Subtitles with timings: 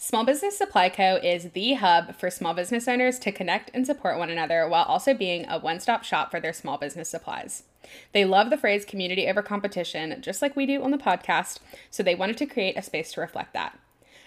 [0.00, 1.16] Small Business Supply Co.
[1.16, 5.12] is the hub for small business owners to connect and support one another while also
[5.12, 7.64] being a one stop shop for their small business supplies.
[8.12, 11.58] They love the phrase community over competition, just like we do on the podcast,
[11.90, 13.76] so they wanted to create a space to reflect that.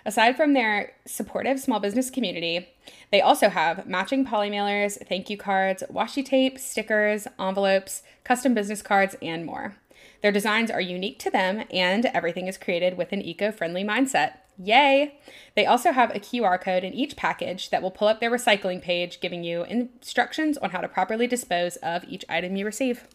[0.06, 2.68] Aside from their supportive small business community,
[3.10, 8.82] they also have matching poly mailers, thank you cards, washi tape, stickers, envelopes, custom business
[8.82, 9.78] cards, and more.
[10.22, 14.34] Their designs are unique to them, and everything is created with an eco friendly mindset.
[14.64, 15.16] Yay!
[15.56, 18.82] They also have a QR code in each package that will pull up their recycling
[18.82, 23.08] page, giving you instructions on how to properly dispose of each item you receive.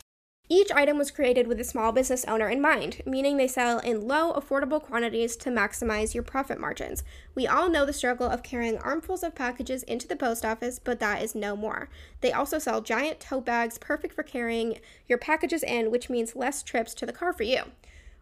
[0.49, 4.07] Each item was created with a small business owner in mind, meaning they sell in
[4.07, 7.03] low, affordable quantities to maximize your profit margins.
[7.35, 11.01] We all know the struggle of carrying armfuls of packages into the post office, but
[11.01, 11.89] that is no more.
[12.21, 16.63] They also sell giant tote bags perfect for carrying your packages in, which means less
[16.63, 17.63] trips to the car for you.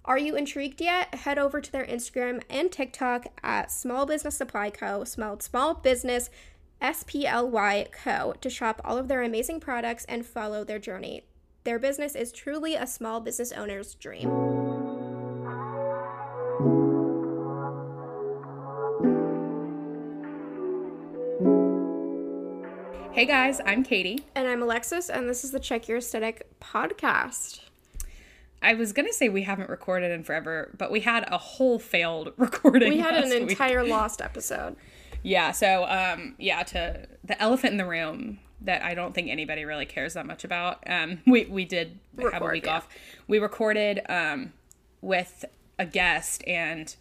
[0.06, 1.14] Are you intrigued yet?
[1.14, 6.28] Head over to their Instagram and TikTok at Small Business Supply Co., spelled Small Business
[6.78, 10.78] S P L Y Co., to shop all of their amazing products and follow their
[10.78, 11.24] journey.
[11.64, 14.28] Their business is truly a small business owner's dream.
[23.12, 24.26] Hey guys, I'm Katie.
[24.34, 27.60] And I'm Alexis, and this is the Check Your Aesthetic podcast.
[28.64, 32.32] I was gonna say we haven't recorded in forever, but we had a whole failed
[32.38, 32.88] recording.
[32.88, 33.50] We had an week.
[33.50, 34.76] entire lost episode.
[35.22, 39.64] Yeah, so um yeah, to the elephant in the room that I don't think anybody
[39.64, 40.82] really cares that much about.
[40.86, 42.76] Um we we did have a Record, week yeah.
[42.76, 42.88] off.
[43.28, 44.52] We recorded um
[45.00, 45.44] with
[45.78, 46.94] a guest and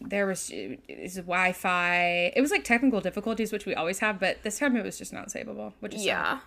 [0.00, 2.32] there was is Wi-Fi.
[2.34, 5.12] It was like technical difficulties, which we always have, but this time it was just
[5.12, 6.06] not savable, which is sad.
[6.06, 6.38] Yeah.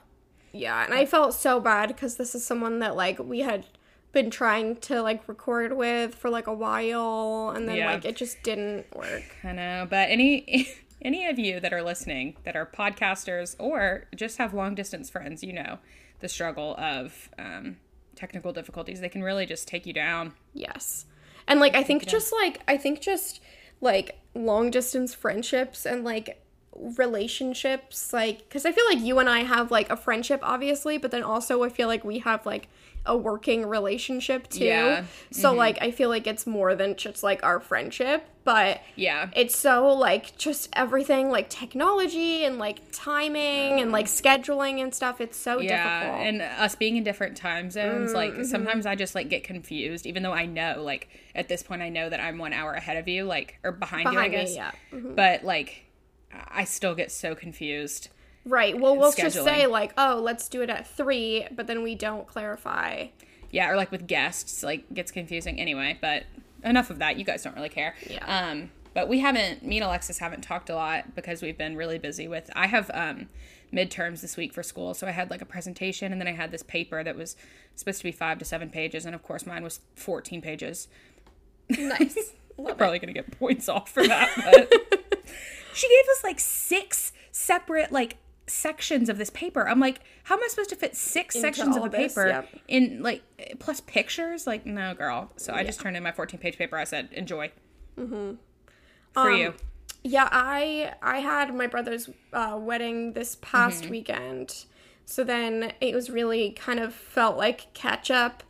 [0.55, 3.65] Yeah, and I felt so bad because this is someone that like we had
[4.13, 7.93] been trying to like record with for like a while and then Yeah.
[7.93, 9.23] like it just didn't work.
[9.43, 10.69] I know, but any
[11.01, 15.43] any of you that are listening that are podcasters or just have long distance friends,
[15.43, 15.79] you know
[16.19, 17.75] the struggle of um,
[18.15, 19.01] technical difficulties.
[19.01, 20.33] They can really just take you down.
[20.53, 21.05] Yes.
[21.47, 23.41] And like I think just like I think just
[23.81, 26.39] like long distance friendships and like
[26.73, 31.11] relationships like cuz I feel like you and I have like a friendship obviously, but
[31.11, 32.67] then also I feel like we have like
[33.05, 34.65] a working relationship too.
[34.65, 35.03] Yeah.
[35.31, 39.29] So like I feel like it's more than just like our friendship, but Yeah.
[39.35, 45.19] it's so like just everything like technology and like timing and like scheduling and stuff
[45.19, 49.15] it's so yeah, difficult and us being in different time zones, like sometimes I just
[49.15, 52.37] like get confused, even though I know, like at this point, I know that I'm
[52.37, 54.55] one hour ahead of you, like or behind, Behind you, I me, guess.
[54.55, 54.71] yeah.
[54.93, 55.15] Mm-hmm.
[55.15, 55.85] But like,
[56.31, 58.07] I still get so confused.
[58.45, 61.95] Right well we'll just say like oh let's do it at three but then we
[61.95, 63.05] don't clarify
[63.51, 65.97] Yeah, or like with guests, like gets confusing anyway.
[66.01, 66.23] But
[66.63, 67.17] enough of that.
[67.17, 67.93] You guys don't really care.
[68.09, 68.25] Yeah.
[68.25, 69.63] Um, but we haven't.
[69.63, 72.49] Me and Alexis haven't talked a lot because we've been really busy with.
[72.55, 73.29] I have um
[73.71, 76.51] midterms this week for school, so I had like a presentation, and then I had
[76.51, 77.35] this paper that was
[77.75, 80.87] supposed to be five to seven pages, and of course mine was fourteen pages.
[81.69, 84.29] nice I'm probably gonna get points off for that.
[84.35, 84.71] But
[85.73, 88.17] she gave us like six separate like
[88.47, 89.67] sections of this paper.
[89.67, 92.13] I'm like, how am I supposed to fit six sections of a this?
[92.13, 92.49] paper Yep.
[92.67, 93.23] in like
[93.59, 94.45] plus pictures?
[94.47, 95.31] Like, no, girl.
[95.37, 96.77] So I just turned in my 14 page paper.
[96.77, 97.51] I said, enjoy.
[97.97, 98.35] Mm-hmm.
[99.13, 99.53] For Um, you.
[100.03, 104.65] yeah i i had my brother's uh, wedding this past weekend
[105.05, 108.41] so then it was really kind of felt like catch up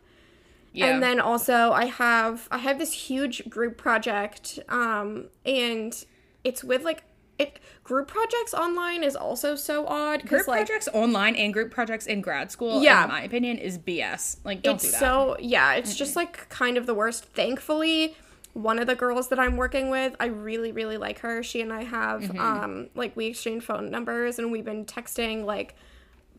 [0.72, 0.86] Yeah.
[0.86, 6.06] and then also i have i have this huge group project um and
[6.42, 7.02] it's with like
[7.38, 11.70] it group projects online is also so odd because group like projects online and group
[11.70, 13.02] projects in grad school, Yeah.
[13.04, 14.38] in my opinion, is BS.
[14.44, 15.00] Like, don't it's do that.
[15.00, 18.16] so yeah it's just like kind of the worst thankfully
[18.52, 21.72] one of the girls that i'm working with i really really like her she and
[21.72, 22.38] i have Mm-hmm.
[22.38, 25.74] um like we exchange phone numbers and we've been texting like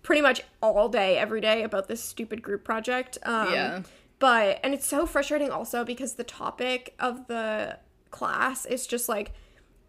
[0.02, 3.82] pretty much all day every day about this stupid group project um Yeah.
[4.20, 7.80] but and it's so frustrating also because the topic of the
[8.12, 9.34] class is just like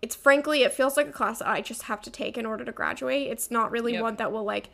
[0.07, 2.65] it's frankly it feels like a class that i just have to take in order
[2.65, 4.03] to graduate it's not really Yep.
[4.03, 4.71] one that will like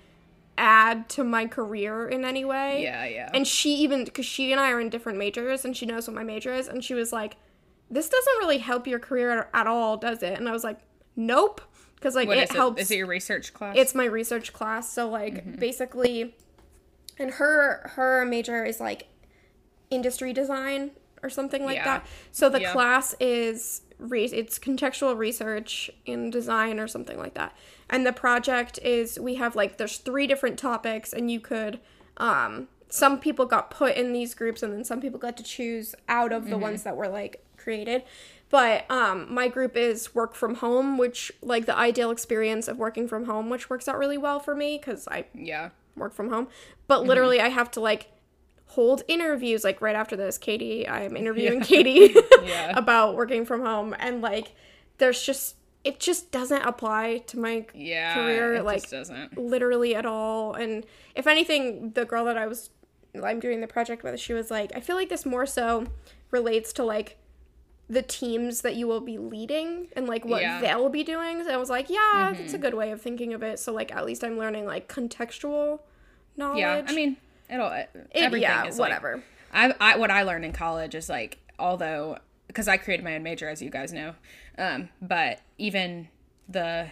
[0.59, 3.31] add to my career in any way yeah, yeah.
[3.33, 6.15] and she even because she and I are in different majors, and she knows what
[6.15, 7.37] my major is, and she was like,
[7.91, 10.79] "This doesn't really help your career at all, does it?" And I was like,
[11.17, 11.63] "Nope,"
[11.95, 12.83] because like What it is helps.
[12.83, 13.75] Is it your research class?
[13.79, 15.59] it's my research class, so like mm-hmm.
[15.59, 16.37] basically,
[17.19, 19.09] and her her major is like
[19.91, 20.91] industry design
[21.23, 21.85] or something like Yeah.
[21.85, 22.07] that.
[22.31, 22.73] So the Yeah.
[22.73, 27.57] class is re- it's contextual research in design or something like that.
[27.89, 31.81] And the project is we have like there's three different topics and you could
[32.19, 35.95] um some people got put in these groups and then some people got to choose
[36.09, 38.03] out of the ones that were like created.
[38.51, 43.09] But um, my group is work from home, which like the ideal experience of working
[43.09, 45.71] from home, which works out really well for me because I Yeah.
[45.97, 46.49] work from home.
[46.87, 48.09] But literally, I have to like
[48.75, 50.39] hold interviews like right after this.
[50.39, 52.15] Katie, I'm interviewing Katie
[52.45, 52.73] Yeah.
[52.77, 54.55] about working from home, and like
[54.99, 58.15] there's just it just doesn't apply to my Yeah.
[58.15, 59.37] career it like just doesn't.
[59.37, 60.55] literally at all.
[60.55, 60.87] And
[61.17, 62.71] if anything, the girl that I was
[63.23, 65.87] I'm doing the project with, she was like, I feel like this more so
[66.31, 67.19] relates to like
[67.89, 70.61] the teams that you will be leading and like what Yeah.
[70.63, 71.45] they'll be doing.
[71.45, 72.63] So I was like, yeah, that's a mm-hmm.
[72.63, 73.59] good way of thinking of it.
[73.59, 75.81] So like at least I'm learning like contextual
[76.37, 76.61] knowledge.
[76.61, 76.83] Yeah.
[76.89, 77.17] I mean,
[77.53, 79.23] it'll It- everything yeah, is like- whatever.
[79.53, 82.17] I, I what I learned in college is like although
[82.49, 84.15] because I created my own major as you guys know,
[84.59, 86.09] um, but even
[86.49, 86.89] the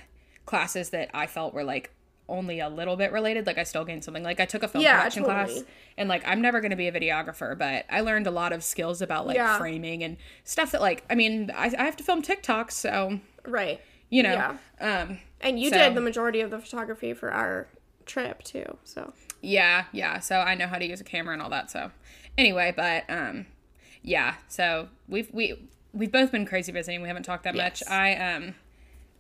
[0.46, 1.90] classes that I felt were like
[2.28, 4.22] only a little bit related, like I still gained something.
[4.22, 5.64] Like I took a film Yeah, production class,
[5.98, 8.62] and like I'm never going to be a videographer, but I learned a lot of
[8.62, 9.58] skills about like Yeah.
[9.58, 13.80] framing and stuff that like I mean I, I have to film TikToks, so right.
[14.10, 14.32] you know,
[14.80, 15.02] Yeah.
[15.02, 17.66] um, And you So- did the majority of the photography for our
[18.06, 18.76] trip too.
[18.84, 20.18] So Yeah, yeah.
[20.20, 21.70] So I know how to use a camera and all that.
[21.70, 21.90] So
[22.38, 23.46] anyway, but um
[24.02, 27.82] yeah, so we've we we've both been crazy busy and we haven't talked that much.
[27.88, 28.54] I um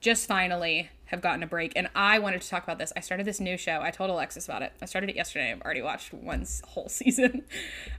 [0.00, 2.92] just finally have gotten a break and I wanted to talk about this.
[2.96, 3.80] I started this new show.
[3.82, 4.72] I told Alexis about it.
[4.80, 5.50] I started it yesterday.
[5.52, 7.42] I've already watched one whole season.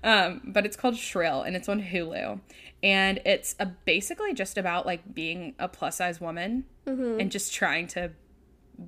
[0.03, 2.39] Um, but it's called Shrill and it's on Hulu.
[2.81, 7.19] And it's a, basically just about like being a plus size woman Mm-hmm.
[7.19, 8.09] and just trying to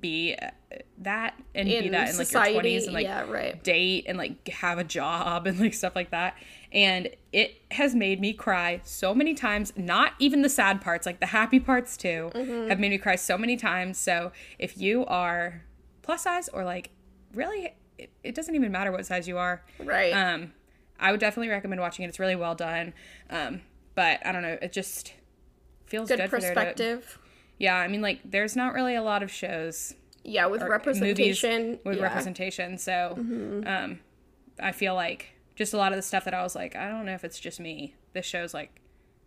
[0.00, 0.50] be uh,
[0.98, 3.62] that and be that in like society, your 20s and like yeah, right.
[3.62, 6.36] date and like have a job and like stuff like that.
[6.72, 9.72] And it has made me cry so many times.
[9.76, 12.68] Not even the sad parts, like the happy parts too, Mm-hmm.
[12.68, 13.98] have made me cry so many times.
[13.98, 15.62] So if you are
[16.02, 16.90] plus size or like
[17.32, 19.62] really, it, it doesn't even matter what size you are.
[19.78, 20.10] Right.
[20.12, 20.52] Um,
[20.98, 22.08] I would definitely recommend watching it.
[22.08, 22.92] It's really well done.
[23.30, 23.60] Um,
[23.94, 25.12] but I don't know, it just
[25.86, 27.18] feels good, Good perspective.
[27.58, 31.78] Yeah, I mean, like there's not really a lot of shows Yeah, with representation.
[31.84, 31.92] with yeah.
[31.92, 32.02] Mm-hmm.
[32.02, 32.78] representation.
[32.78, 33.14] So
[33.66, 34.00] um,
[34.60, 37.06] I feel like just a lot of the stuff that I was like, I don't
[37.06, 37.94] know if it's just me.
[38.12, 38.80] This show's like,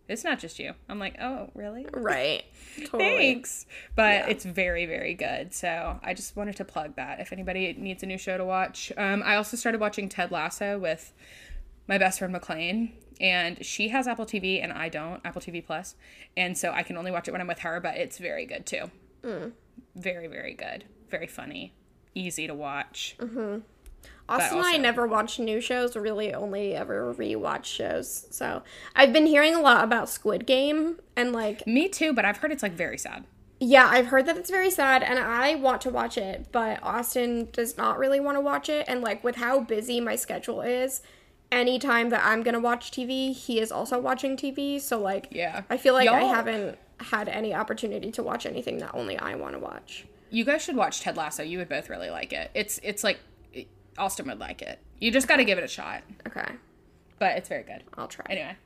[0.08, 0.72] it's not just you.
[0.88, 1.86] I'm like, oh, really?
[1.92, 2.44] Right.
[2.86, 3.04] Totally.
[3.04, 3.66] Thanks.
[3.94, 4.26] But Yeah.
[4.28, 5.52] it's very, very good.
[5.54, 8.92] So I just wanted to plug that if anybody needs a new show to watch.
[8.96, 11.12] Um, I also started watching Ted Lasso with
[11.86, 12.92] my best friend McLean.
[13.20, 15.96] And she has Apple TV and I don't, Apple TV Plus.
[16.36, 18.64] And so I can only watch it when I'm with her, but it's very good
[18.66, 18.90] too.
[19.22, 19.52] Mm.
[19.96, 20.84] Very, very good.
[21.10, 21.72] Very funny.
[22.14, 23.16] Easy to watch.
[24.28, 28.26] Austin and I never watch new shows, really only ever rewatch shows.
[28.30, 28.62] So
[28.94, 32.52] I've been hearing a lot about Squid Game and like Me too, but I've heard
[32.52, 33.24] it's like very sad.
[33.58, 37.48] yeah, I've heard that it's very sad and I want to watch it, but Austin
[37.52, 41.00] does not really want to watch it and like with how busy my schedule is,
[41.52, 45.62] anytime that I'm to watch TV, he is also watching TV, so like Yeah.
[45.70, 49.34] I feel like I Y'all- haven't had any opportunity to watch anything that only I
[49.36, 50.04] want to watch.
[50.30, 51.42] You guys should watch Ted Lasso.
[51.42, 52.50] You would both really like it.
[52.54, 53.18] It's it's like
[53.96, 54.78] Austin would like it.
[55.00, 56.46] You just got to give it a shot, Okay.
[57.18, 57.84] but it's very good.
[57.96, 58.26] I'll try.
[58.28, 58.56] Anyway,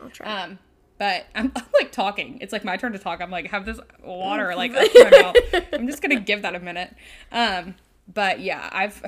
[0.00, 0.42] I'll try.
[0.44, 0.58] um,
[0.98, 2.38] but I'm, I'm like talking.
[2.40, 3.20] It's like my turn to talk.
[3.20, 5.10] I'm like have this water like up my
[5.52, 5.64] mouth.
[5.72, 6.94] I'm just gonna give that a minute.
[7.32, 7.74] Um,
[8.12, 9.02] but yeah, I've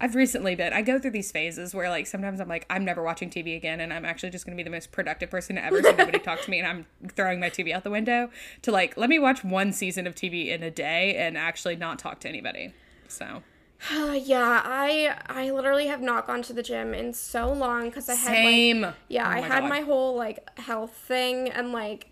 [0.00, 0.72] I've recently been.
[0.72, 3.80] I go through these phases where like sometimes I'm like I'm never watching TV again,
[3.80, 5.82] and I'm actually just gonna be the most productive person to ever.
[5.82, 8.30] So nobody talk to me, and I'm throwing my TV out the window.
[8.62, 11.98] To like let me watch one season of TV in a day and actually not
[11.98, 12.74] talk to anybody.
[13.08, 13.42] So
[13.92, 18.14] yeah, I I literally have not gone to the gym in so long because I
[18.14, 18.86] had like same.
[19.08, 19.68] yeah Oh I had God.
[19.70, 22.08] my whole like health thing and like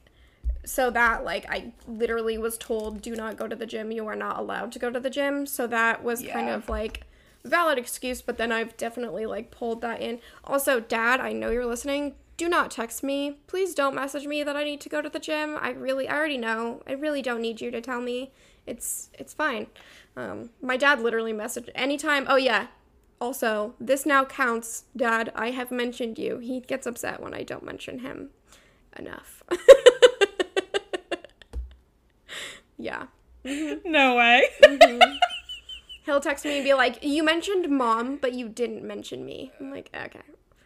[0.65, 3.91] so that like I literally was told do not go to the gym.
[3.93, 5.47] You are not allowed to go to the gym.
[5.47, 7.03] So that was kind of like
[7.45, 10.21] valid excuse, but then I've definitely like pulled that in.
[10.45, 12.15] Also, dad, I know you're listening.
[12.37, 13.39] Do not text me.
[13.47, 15.57] Please don't message me that I need to go to the gym.
[15.61, 16.83] I really I already know.
[16.87, 18.33] I really don't need you to tell me.
[18.67, 19.69] It's it's fine.
[20.17, 22.27] Um my dad literally messaged anytime.
[22.29, 22.69] Oh yeah.
[23.21, 25.33] Also, this now counts, Dad.
[25.35, 26.39] I have mentioned you.
[26.39, 28.31] He gets upset when I don't mention him
[28.99, 29.43] enough.
[32.79, 33.07] yeah.
[33.45, 34.49] No way.
[36.05, 39.53] He'll text me and be like, You mentioned mom, but you didn't mention me.
[39.61, 40.21] I'm like, Okay.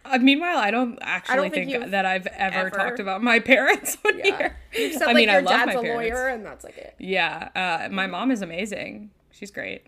[0.04, 3.40] Uh, meanwhile, I don't actually think think, you've that I've ever, ever- talked about my
[3.52, 4.24] parents on Yeah.
[4.24, 4.56] here.
[4.72, 6.10] You said I like mean, I love dad's my a parents.
[6.14, 6.94] lawyer, and that's like it.
[6.98, 9.10] Yeah, uh, my mom is amazing.
[9.30, 9.82] She's great.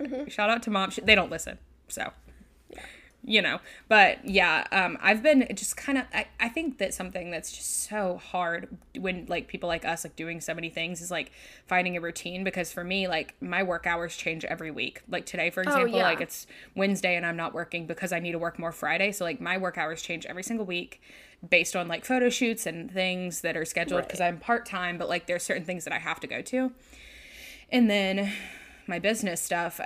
[0.00, 0.28] Mm-hmm.
[0.28, 0.90] Shout out to mom.
[0.90, 2.10] She, they don't listen, so
[3.26, 7.32] you know but yeah um i've been just kind of I, I think that something
[7.32, 8.68] that's just so hard
[8.98, 11.32] when like people like us like doing so many things is like
[11.66, 15.02] finding a routine because for me like my work hours change every week.
[15.08, 16.04] Like today for example yeah.
[16.04, 19.10] like it's wednesday and i'm not working because i need to work more friday.
[19.12, 21.02] So like my work hours change every single week
[21.48, 25.26] based on like photo shoots and things that are scheduled because i'm part-time but like
[25.26, 26.72] there's certain things that i have to go to.
[27.70, 28.32] And then
[28.86, 29.80] my business stuff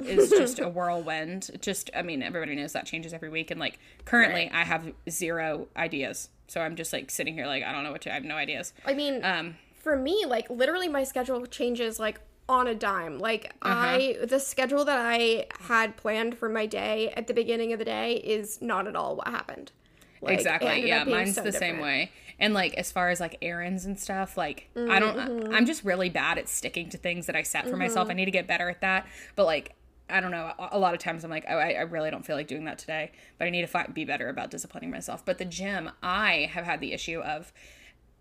[0.00, 1.50] is just a whirlwind.
[1.60, 3.50] Just, I mean, everybody knows that changes every week.
[3.50, 4.54] And like currently, Right.
[4.54, 6.28] I have zero ideas.
[6.46, 8.36] So I'm just like sitting here, like, I don't know what to, I have no
[8.36, 8.72] ideas.
[8.86, 13.18] I mean, Um, for me, like literally my schedule changes like on a dime.
[13.18, 13.74] Like Uh-huh.
[13.74, 17.84] I the schedule that I had planned for my day at the beginning of the
[17.84, 19.72] day is not at all what happened.
[20.20, 20.88] Like, exactly.
[20.88, 22.10] Yeah, mine's so the same way.
[22.40, 24.98] And like as far as like errands and stuff, like I Mm-hmm.
[25.00, 28.08] don't I'm just really bad at sticking to things that I set for myself.
[28.10, 29.06] I need to get better at that.
[29.36, 29.74] But like
[30.10, 30.52] I don't know.
[30.70, 32.78] A lot of times I'm like, oh, I, I really don't feel like doing that
[32.78, 33.12] today.
[33.38, 35.24] But I need to be better about disciplining myself.
[35.24, 37.52] But the gym, I have had the issue of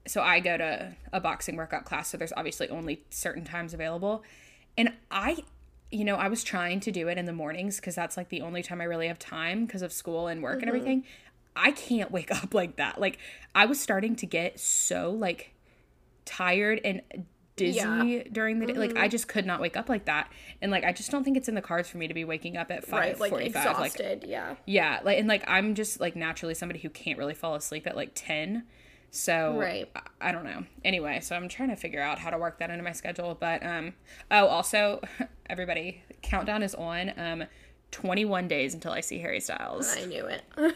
[0.08, 4.24] so I go to a boxing workout class, so there's obviously only certain times available.
[4.78, 5.44] And I,
[5.92, 8.42] you know, I was trying to do it in the mornings because that's like the
[8.42, 10.70] only time I really have time because of school and work and mm-hmm.
[10.70, 11.04] everything.
[11.56, 13.00] I can't wake up like that.
[13.00, 13.20] Like,
[13.54, 15.54] I was starting to get so like
[16.26, 17.02] tired and
[17.58, 18.24] dizzy Yeah.
[18.32, 18.74] during the day.
[18.74, 20.32] Like, I just could not wake up like that.
[20.62, 22.56] And like, I just don't think it's in the cards for me to be waking
[22.56, 23.80] up at Right, five like forty-five.
[23.80, 24.56] Like, yeah.
[24.66, 27.98] yeah, like and like I'm just like naturally somebody who can't really fall asleep at
[27.98, 28.64] like 10.
[29.10, 29.90] So Right.
[29.96, 30.64] I, I don't know.
[30.86, 33.66] Anyway, so I'm trying to figure out how to work that into my schedule, but
[33.66, 33.94] um
[34.32, 35.02] oh, also
[35.50, 37.44] everybody, countdown is on um
[37.92, 39.96] 21 days until I see Harry Styles.
[39.98, 40.44] I knew it.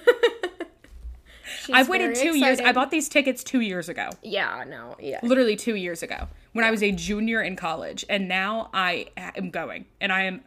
[1.73, 2.59] I've waited 2 very years.
[2.61, 4.09] I bought these tickets 2 years ago.
[4.23, 5.19] Yeah, no, yeah.
[5.21, 9.49] Literally 2 years ago when I was a junior in college and now I am
[9.51, 10.41] going and I am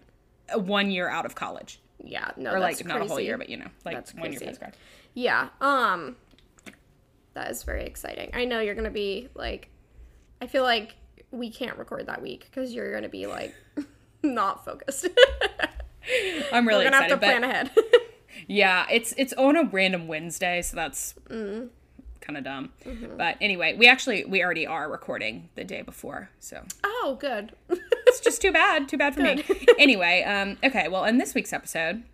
[0.54, 1.80] 1 year out of college.
[2.02, 4.22] Yeah, no, Or that's like not a whole year, but you know, like That's 1
[4.24, 4.44] year crazy.
[4.46, 4.76] post grad.
[5.14, 5.48] Yeah.
[5.60, 6.16] Um
[7.34, 8.30] that is very exciting.
[8.34, 9.68] I know you're going to be like
[10.40, 10.94] I feel like
[11.30, 13.54] we can't record that week cuz you're going to be like
[14.22, 15.08] not focused.
[16.52, 17.08] I'm really We're going to have excited.
[17.10, 17.70] to plan ahead.
[18.48, 21.68] Yeah, it's it's on a random Wednesday, so that's Mm.
[22.24, 22.70] Kind of dumb.
[22.84, 23.16] Mm-hmm.
[23.16, 27.52] But anyway, we actually we already are recording the day before, so oh, good.
[27.68, 29.44] it's just too bad, too bad for me.
[29.78, 32.04] Anyway, um, okay, well, in this week's episode,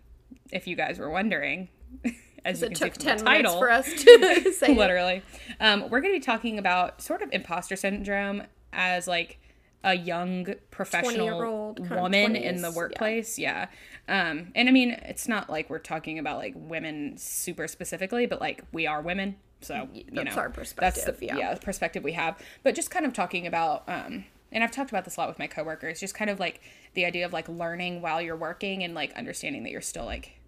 [0.51, 1.69] if you guys were wondering,
[2.45, 5.21] as you it can took see from 10 the minutes for us to say literally,
[5.59, 9.39] um, we're going to be talking about sort of imposter syndrome as like
[9.83, 12.75] a young professional 20-year-old, kind of woman in 20s, the yeah.
[12.75, 13.39] workplace.
[13.39, 13.67] Yeah.
[14.07, 18.41] Um, and I mean, it's not like we're talking about like women super specifically, but
[18.41, 19.37] like we are women.
[19.61, 21.37] So, you that's know, our that's perspective, the, yeah.
[21.37, 22.37] yeah, the perspective we have.
[22.63, 25.39] But just kind of talking about, um, and I've talked about this a lot with
[25.39, 26.61] my coworkers, just kind of like
[26.93, 30.41] the idea of like learning while you're working and like understanding that you're still like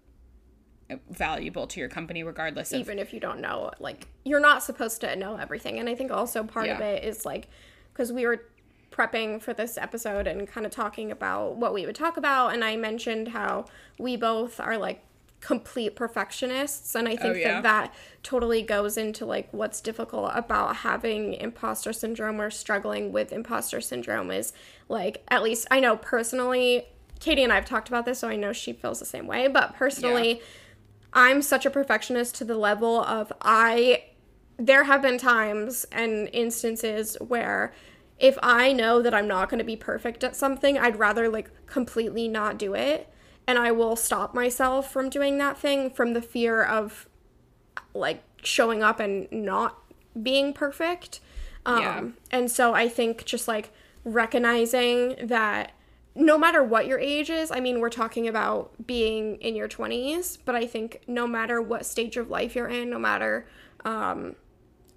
[1.08, 5.00] valuable to your company regardless of even if you don't know like you're not supposed
[5.00, 7.48] to know everything and i think also part of it is like
[7.92, 8.44] because we were
[8.92, 12.62] prepping for this episode and kind of talking about what we would talk about and
[12.62, 13.64] i mentioned how
[13.98, 15.02] we both are like
[15.44, 17.60] complete perfectionists and i oh, think Oh, yeah.
[17.60, 23.30] that that totally goes into like what's difficult about having imposter syndrome or struggling with
[23.30, 24.54] imposter syndrome is
[24.88, 26.86] like at least i know personally
[27.20, 29.74] katie and i've talked about this so i know she feels the same way but
[29.74, 30.40] personally
[31.14, 34.04] I'm such a perfectionist to the level of I
[34.56, 37.72] there have been times and instances where
[38.18, 41.50] if I know that I'm not going to be perfect at something, I'd rather like
[41.66, 43.08] completely not do it
[43.46, 47.08] and I will stop myself from doing that thing from the fear of
[47.94, 49.78] like showing up and not
[50.20, 51.20] being perfect.
[51.66, 52.02] Um Yeah.
[52.30, 53.70] and so I think just like
[54.04, 55.72] recognizing that
[56.14, 60.38] no matter what your age is, I mean, we're talking about being in your 20s,
[60.44, 63.48] but I think no matter what stage of life you're in, no matter
[63.84, 64.36] um,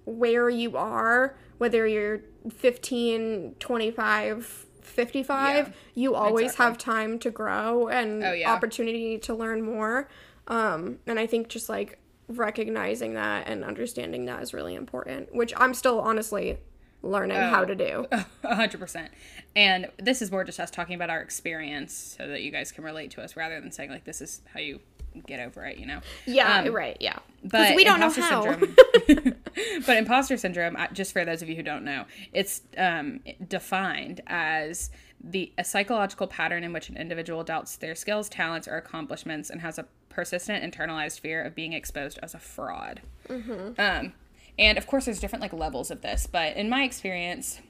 [0.04, 6.64] where you are, whether you're 15, 25, 55, Yeah, you always exactly.
[6.64, 8.52] have time to grow and Oh, yeah.
[8.52, 10.08] opportunity to learn more.
[10.48, 15.52] Um, and I think just like recognizing that and understanding that is really important, which
[15.56, 16.58] I'm still honestly
[17.02, 18.06] learning how to do.
[18.42, 19.10] A hundred percent.
[19.54, 22.82] And this is more just us talking about our experience so that you guys can
[22.84, 24.80] relate to us rather than saying like this is how you
[25.26, 26.00] get over it, you know?
[26.26, 26.96] Yeah, Um, right.
[27.00, 28.42] Yeah, But we don't know how.
[28.42, 28.76] syndrome,
[29.86, 34.90] but imposter syndrome, just for those of you who don't know, it's um, defined as
[35.20, 39.60] the a psychological pattern in which an individual doubts their skills, talents, or accomplishments and
[39.60, 43.00] has a persistent internalized fear of being exposed as a fraud.
[43.28, 44.12] Um,
[44.58, 47.60] and of course, there's different like levels of this, but in my experience,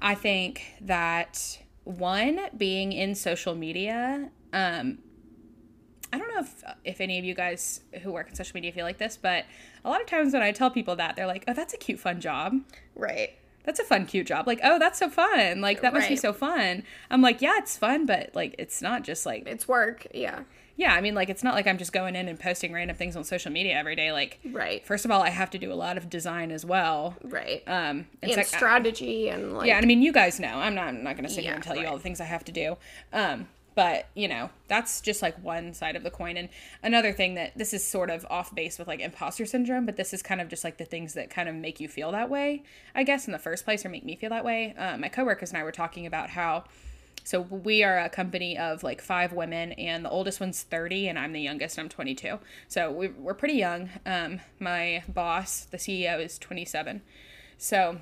[0.00, 4.98] I think that one being in social media, um,
[6.12, 8.84] I don't know if if any of you guys who work in social media feel
[8.84, 9.44] like this, but
[9.84, 12.00] a lot of times when I tell people that, they're like, "Oh, that's a cute,
[12.00, 12.54] fun job."
[12.96, 13.34] Right.
[13.62, 14.46] That's a fun, cute job.
[14.46, 15.60] Like, oh, that's so fun.
[15.60, 16.82] Like, that must be so fun.
[17.10, 20.06] I'm like, yeah, it's fun, but like, it's not just like, It's work.
[20.14, 20.40] Yeah.
[20.76, 20.94] yeah.
[20.94, 23.22] I mean, like, it's not like I'm just going in and posting random things on
[23.22, 24.12] social media every day.
[24.12, 24.84] Like, Right.
[24.86, 27.16] first of all, I have to do a lot of design as well.
[27.22, 27.62] Right.
[27.66, 30.54] Um, and sec- strategy and like yeah, and I mean, you guys know.
[30.58, 30.88] I'm not.
[30.88, 32.52] I'm not going to sit here and tell you all the things I have to
[32.52, 32.78] do.
[33.12, 33.46] Um,
[33.80, 36.36] but you know, that's just like one side of the coin.
[36.36, 36.50] And
[36.82, 40.12] another thing that this is sort of off base with like imposter syndrome, but this
[40.12, 42.62] is kind of just like the things that kind of make you feel that way,
[42.94, 44.74] I guess, in the first place, or make me feel that way.
[44.76, 46.64] Um, my coworkers and I were talking about how.
[47.24, 51.18] So we are a company of like five women, and the oldest one's 30, and
[51.18, 51.78] I'm the youngest.
[51.78, 52.38] I'm 22.
[52.68, 53.88] So we, we're pretty young.
[54.04, 57.00] Um, my boss, the CEO, is 27.
[57.56, 57.98] So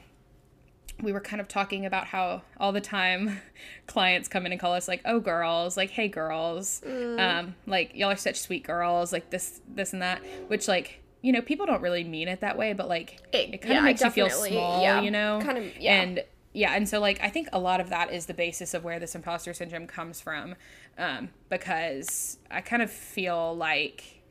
[1.03, 3.39] we were kind of talking about how all the time
[3.87, 8.11] clients come in and call us like oh girls like hey girls um like y'all
[8.11, 11.83] are such sweet girls like this this and that which like you know people don't
[11.83, 14.83] really mean it that way but like It- it, kind of makes you feel small
[14.83, 15.01] yeah.
[15.01, 16.01] you know Kind of- yeah.
[16.03, 18.83] and yeah and so like i think a lot of that is the basis of
[18.83, 20.55] where this imposter syndrome comes from
[20.97, 24.23] um because i kind of feel like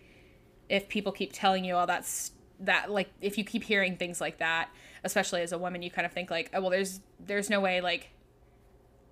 [0.69, 4.39] if people keep telling you all that's that like if you keep hearing things like
[4.39, 4.69] that
[5.07, 7.81] especially as a woman you kind of think like oh well there's there's no way
[7.81, 8.11] like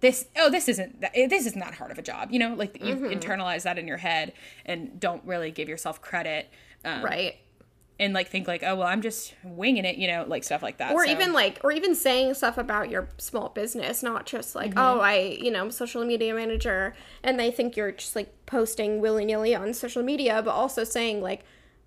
[0.02, 2.54] this oh this isn't that eh, this isn't that hard of a job you know
[2.54, 3.06] like you mm-hmm.
[3.06, 4.34] internalize that in your head
[4.66, 6.50] and don't really give yourself credit
[6.84, 7.38] um, right.
[8.00, 10.78] and like think like oh well i'm just winging it you know like stuff like
[10.78, 14.54] that Or So- even like or even saying stuff about your small business, not just
[14.54, 15.02] like, oh mm-hmm.
[15.02, 19.00] I you know, I'm a social media manager and they think you're just like posting
[19.02, 21.44] willy nilly on social media, but also saying like,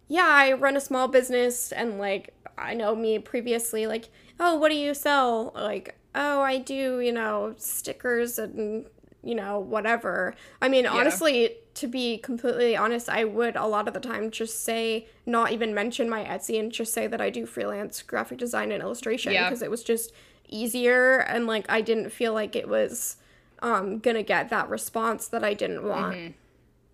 [0.09, 4.09] Yeah, I run a small business and like I know me previously, like,
[4.41, 5.53] oh, what do you sell?
[5.55, 8.87] Like, oh, I do, you know, stickers and,
[9.23, 10.35] you know, whatever.
[10.61, 14.65] I mean, honestly, to be completely honest, I would a lot of the time just
[14.65, 18.73] say, not even mention my Etsy and just say that I do freelance graphic design
[18.73, 19.49] and illustration Yeah.
[19.49, 20.13] because it was just
[20.49, 23.17] easier and like I didn't feel like it was
[23.61, 26.35] um gonna get that response that I didn't want.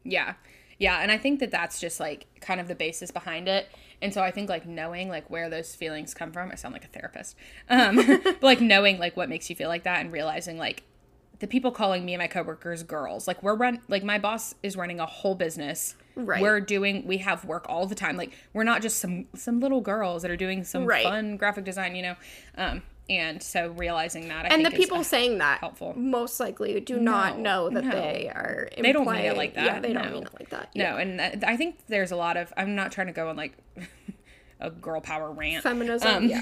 [0.02, 0.34] Yeah.
[0.84, 0.98] Yeah.
[1.00, 3.68] And I think that that's just like kind of the basis behind it.
[4.02, 6.84] And so I think like knowing like where those feelings come from, I sound like
[6.84, 7.36] a therapist.
[7.70, 10.82] Um, but like knowing like what makes you feel like that and realizing like
[11.38, 14.76] the people calling me and my coworkers girls, like we're run, like my boss is
[14.76, 15.94] running a whole business.
[16.16, 16.42] Right.
[16.42, 18.16] We're doing, we have work all the time.
[18.16, 21.02] Like we're not just some, some little girls that are doing some Right.
[21.02, 22.16] fun graphic design, you know?
[22.58, 25.92] Um, and so realizing that, I And the people uh, saying that helpful.
[25.96, 27.90] most likely do not No, know that no.
[27.90, 30.70] they are They don't mean it like that, Yeah, they don't mean it like that.
[30.74, 32.52] No, and th- I think there's a lot of.
[32.56, 33.52] I'm not trying to go on like
[34.60, 35.62] a girl power rant.
[35.62, 36.40] Feminism, Um, yeah.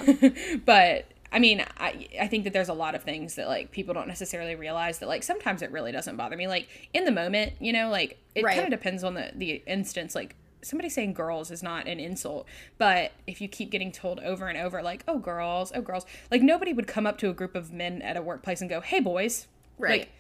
[0.64, 3.94] but I mean, I I think that there's a lot of things that like people
[3.94, 6.46] don't necessarily realize that like sometimes it really doesn't bother me.
[6.46, 8.55] Like in the moment, you know, like it Right.
[8.55, 10.14] kind of depends on the the instance.
[10.14, 12.46] Like somebody saying girls is not an insult,
[12.79, 16.42] but if you keep getting told over and over like oh girls, oh girls, like
[16.42, 19.01] nobody would come up to a group of men at a workplace and go hey
[19.01, 19.46] boys,
[19.83, 20.01] Right.
[20.01, 20.11] Like,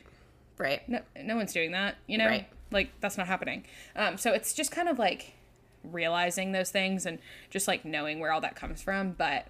[0.58, 0.88] right.
[0.88, 2.26] no, no one's doing that, you know?
[2.26, 2.48] Right.
[2.70, 3.64] Like, that's not happening.
[3.94, 5.34] Um, so it's just kind of like
[5.84, 7.18] realizing those things and
[7.50, 9.12] just like knowing where all that comes from.
[9.12, 9.46] But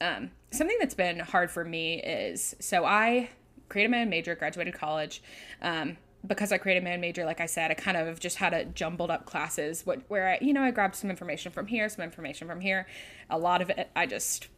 [0.00, 3.30] um, something that's been hard for me is so I
[3.68, 5.22] created my own major, graduated college.
[5.60, 5.96] Um,
[6.28, 8.64] because I created my own major, like I said, I kind of just had a
[8.64, 12.04] jumbled up classes what, where I, you know, I grabbed some information from here, some
[12.04, 12.86] information from here.
[13.30, 14.48] A lot of it I just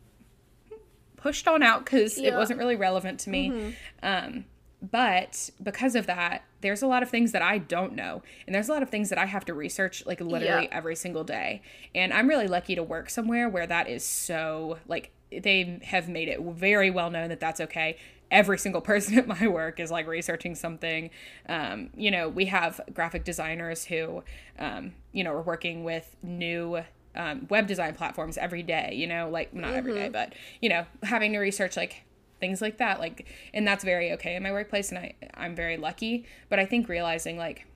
[1.16, 3.76] pushed on out because it wasn't really relevant to me.
[4.02, 4.44] Um,
[4.83, 8.22] but because of that, there's a lot of things that I don't know.
[8.46, 10.72] And there's a lot of things that I have to research like literally Yeah.
[10.76, 11.62] every single day.
[11.94, 16.28] And I'm really lucky to work somewhere where that is so like they have made
[16.28, 17.98] it very well known that that's okay.
[18.30, 21.10] Every single person at my work is like researching something.
[21.48, 24.22] Um, you know, we have graphic designers who,
[24.58, 26.82] um, you know, are working with new
[27.16, 30.86] um, web design platforms every day, you know, like not every day, but, you know,
[31.02, 32.04] having to research like
[32.40, 35.76] things like that like and that's very okay in my workplace and I I'm very
[35.76, 37.66] lucky but I think realizing like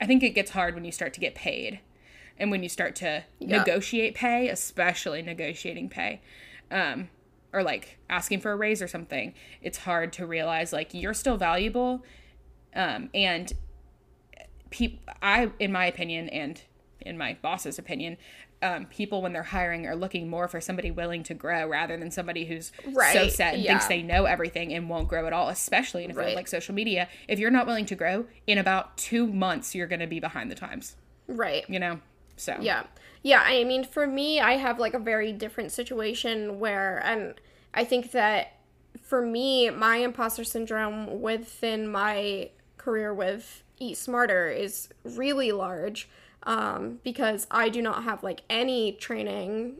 [0.00, 1.78] I think it gets hard when you start to get paid
[2.36, 3.58] and when you start to Yeah.
[3.58, 6.20] negotiate pay especially negotiating pay
[6.70, 7.10] um
[7.52, 9.32] or like asking for a raise or something
[9.62, 12.04] it's hard to realize like you're still valuable
[12.74, 13.52] um and
[14.70, 16.60] people I in my opinion and
[17.00, 18.16] in my boss's opinion
[18.60, 22.10] um, people when they're hiring are looking more for somebody willing to grow rather than
[22.10, 22.72] somebody who's
[23.12, 23.70] so set and yeah.
[23.70, 26.34] thinks they know everything and won't grow at all especially in a field Right.
[26.36, 30.00] like social media if you're not willing to grow in about two months you're going
[30.00, 30.96] to be behind the times
[31.28, 31.64] Right.
[31.68, 32.00] you know
[32.36, 32.82] so Yeah.
[33.22, 37.34] Yeah, I mean for me I have like a very different situation where and
[37.74, 38.54] I think that
[39.02, 46.08] for me my imposter syndrome within my career with Eat Smarter is really large
[46.44, 49.76] um, because I do not have like any training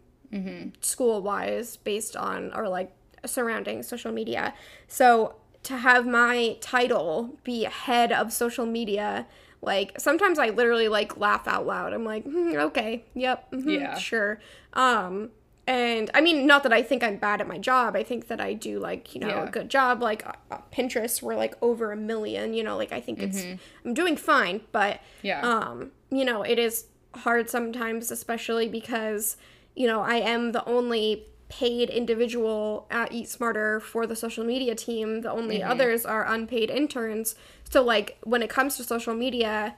[0.81, 2.92] school wise based on or like
[3.24, 4.55] surrounding social media.
[4.87, 9.27] So to have my title be head of social media,
[9.60, 11.92] like sometimes I literally like laugh out loud.
[11.92, 13.98] I'm like, "Hmm, okay, yep, mhm, Yeah.
[13.98, 14.40] sure.
[14.74, 15.30] Um,
[15.66, 17.94] and I mean, not that I think I'm bad at my job.
[17.94, 19.48] I think that I do like you know Yeah.
[19.48, 20.00] a good job.
[20.02, 22.54] Like uh, uh, Pinterest, we're like over a million.
[22.54, 23.44] You know, like I think it's
[23.84, 25.40] I'm doing fine, but Yeah.
[25.42, 29.36] um, you know, it is hard sometimes, especially because,
[29.74, 34.74] you know, I am the only paid individual at Eat Smarter for the social media
[34.74, 35.22] team.
[35.22, 37.34] The only others are unpaid interns.
[37.70, 39.74] So, like, when it comes to social media,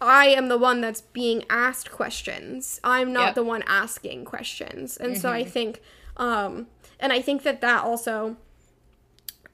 [0.00, 2.80] I am the one that's being asked questions.
[2.84, 3.34] I'm not Yep.
[3.36, 4.96] the one asking questions.
[4.96, 5.82] And so I think,
[6.16, 6.68] um,
[6.98, 8.36] and I think that that also,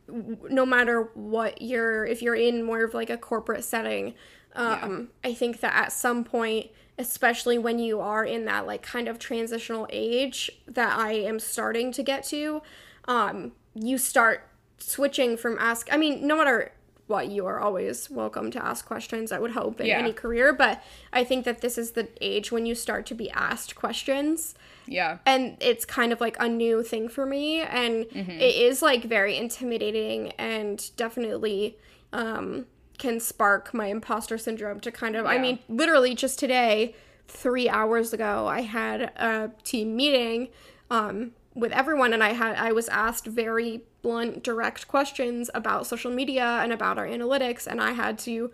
[0.08, 4.14] no matter what you're, if you're in more of like a corporate setting,
[4.54, 9.08] um, I think that at some point, especially when you are in that like kind
[9.08, 12.62] of transitional age that I am starting to get to,
[13.06, 15.92] um, you start switching from ask.
[15.92, 16.72] I mean, no matter
[17.06, 19.30] what, you are always welcome to ask questions.
[19.30, 19.98] I would hope in Yeah.
[19.98, 20.82] any career, but
[21.12, 24.54] I think that this is the age when you start to be asked questions
[24.86, 25.18] yeah.
[25.26, 29.36] and it's kind of like a new thing for me and it is like very
[29.36, 31.76] intimidating and definitely
[32.12, 32.66] um
[32.98, 36.94] can spark my imposter syndrome to kind of i mean literally just today
[37.28, 40.48] 3 hours ago i had a team meeting
[40.90, 46.10] um with everyone and i had i was asked very blunt direct questions about social
[46.10, 48.50] media and about our analytics and i had to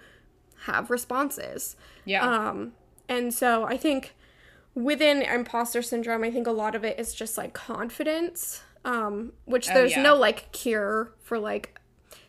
[0.66, 2.24] have responses Yeah.
[2.48, 2.72] um,
[3.08, 4.14] and so I think
[4.74, 9.68] within imposter syndrome, I think a lot of it is just like confidence, um, which
[9.68, 10.02] Oh, there's yeah.
[10.02, 11.78] no like cure for like,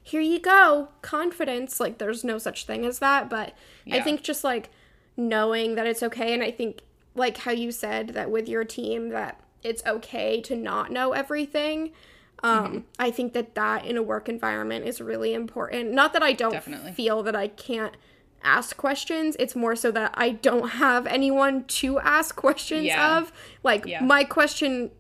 [0.04, 1.80] here you go, confidence.
[1.80, 3.30] Like there's no such thing as that.
[3.30, 3.54] But
[3.92, 4.70] I think just like
[5.18, 6.34] knowing that it's okay.
[6.34, 6.82] And I think
[7.16, 11.92] like how you said that with your team that it's okay to not know everything.
[12.44, 12.78] Um, Mm-hmm.
[13.00, 15.92] I think that that in a work environment is really important.
[15.94, 16.92] Not that I don't Definitely.
[16.92, 17.96] feel that I can't
[18.44, 19.38] ask questions.
[19.40, 23.20] It's more so that I don't have anyone to ask questions Yeah.
[23.20, 23.32] of.
[23.64, 24.04] Like Yeah.
[24.04, 24.92] my question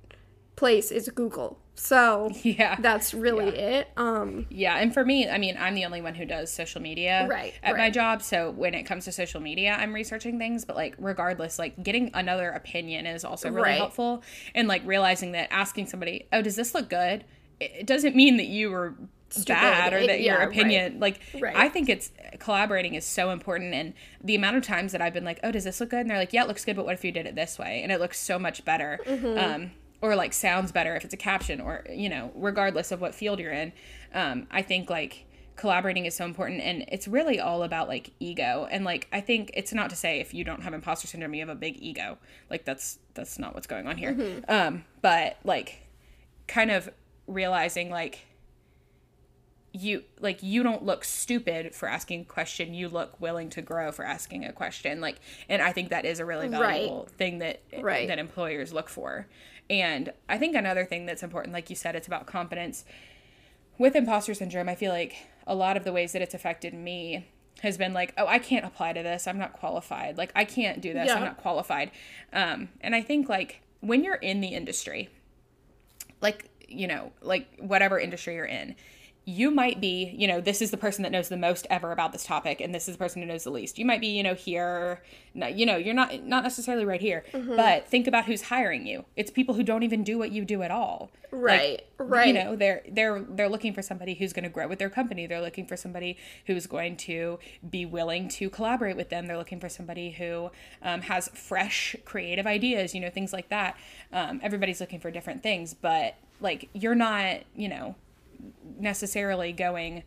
[0.56, 1.60] place is Google.
[1.76, 2.76] So Yeah.
[2.80, 3.88] that's really it.
[3.98, 7.26] Um Yeah, and for me, I mean, I'm the only one who does social media
[7.30, 8.22] Right, at my job.
[8.22, 12.12] So when it comes to social media, I'm researching things, but like regardless, like getting
[12.14, 13.78] another opinion is also really Right.
[13.78, 14.24] helpful.
[14.54, 17.26] And like realizing that asking somebody, "Oh, does this look good?"
[17.60, 18.96] It it doesn't mean that you were
[19.48, 21.56] bad or It- that your yeah, opinion like Right.
[21.56, 25.26] I think it's collaborating is so important and the amount of times that I've been
[25.26, 26.94] like, "Oh, does this look good?" and they're like, "Yeah, it looks good, but what
[26.94, 29.00] if you did it this way?" and it looks so much better.
[29.08, 29.38] Mm-hmm.
[29.40, 29.72] Um
[30.04, 33.40] or like sounds better if it's a caption or you know regardless of what field
[33.40, 33.72] you're in
[34.14, 38.68] um, i think like collaborating is so important and it's really all about like ego
[38.70, 41.40] and like i think it's not to say if you don't have imposter syndrome you
[41.40, 42.18] have a big ego
[42.50, 45.88] like that's that's not what's going on here um but like
[46.48, 46.90] kind of
[47.28, 48.26] realizing like
[49.76, 53.92] you like you don't look stupid for asking a question you look willing to grow
[53.92, 55.16] for asking a question like
[55.50, 56.60] and i think that is a really Right.
[56.60, 58.08] valuable thing that Right.
[58.08, 59.28] that employers look for
[59.70, 62.86] and i think another thing that's important like you said it's about confidence.
[63.78, 65.16] With imposter syndrome i feel like
[65.48, 67.28] a lot of the ways that it's affected me
[67.62, 69.28] has been like oh i can't apply to this.
[69.28, 70.18] I'm not qualified.
[70.18, 71.08] Like i can't do this.
[71.08, 71.16] Yeah.
[71.16, 71.92] i'm not qualified.
[72.32, 75.10] Um, and i think like when you're in the industry
[76.22, 78.76] like you know like whatever industry you're in
[79.26, 82.12] you might be you know this is the person that knows the most ever about
[82.12, 84.22] this topic and this is the person who knows the least you might be you
[84.22, 85.02] know here
[85.34, 87.56] no, you know you're not not necessarily right here Mm-hmm.
[87.56, 90.62] but think about who's hiring you it's people who don't even do what you do
[90.62, 91.10] at all.
[91.32, 92.28] Right, Like, Right, right.
[92.28, 95.26] you know they're they're they're looking for somebody who's going to grow with their company
[95.26, 99.60] they're looking for somebody who's going to be willing to collaborate with them they're looking
[99.60, 100.52] for somebody who
[100.84, 103.76] um, has fresh creative ideas you know things like that
[104.12, 107.96] um, everybody's looking for different things but like you're not you know
[108.80, 110.04] necessarily going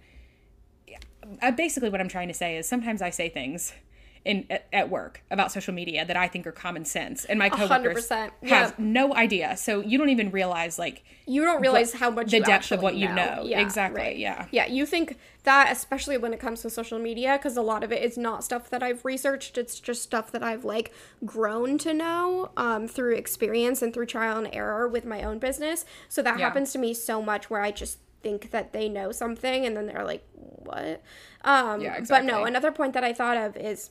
[1.43, 3.73] uh, basically what i'm trying to say is sometimes i say things
[4.25, 7.49] in at, at work about social media that i think are common sense and my
[7.49, 8.49] coworkers 100%, yeah.
[8.49, 12.39] have no idea so you don't even realize like you don't realize how much the
[12.41, 13.43] depth of what you know.
[13.45, 14.17] Yeah, Exactly, right.
[14.17, 14.47] yeah.
[14.53, 17.91] Yeah, you think that especially when it comes to social media because a lot of
[17.91, 19.59] it is not stuff that I've researched.
[19.59, 20.93] It's just stuff that I've like
[21.25, 25.85] grown to know um, through experience and through trial and error with my own business.
[26.09, 26.45] So that Yeah.
[26.45, 29.87] happens to me so much where I just think that they know something and then
[29.87, 30.25] they're like,
[30.69, 31.01] "What?"
[31.45, 33.91] Um, Yeah, But no, another point that I thought of is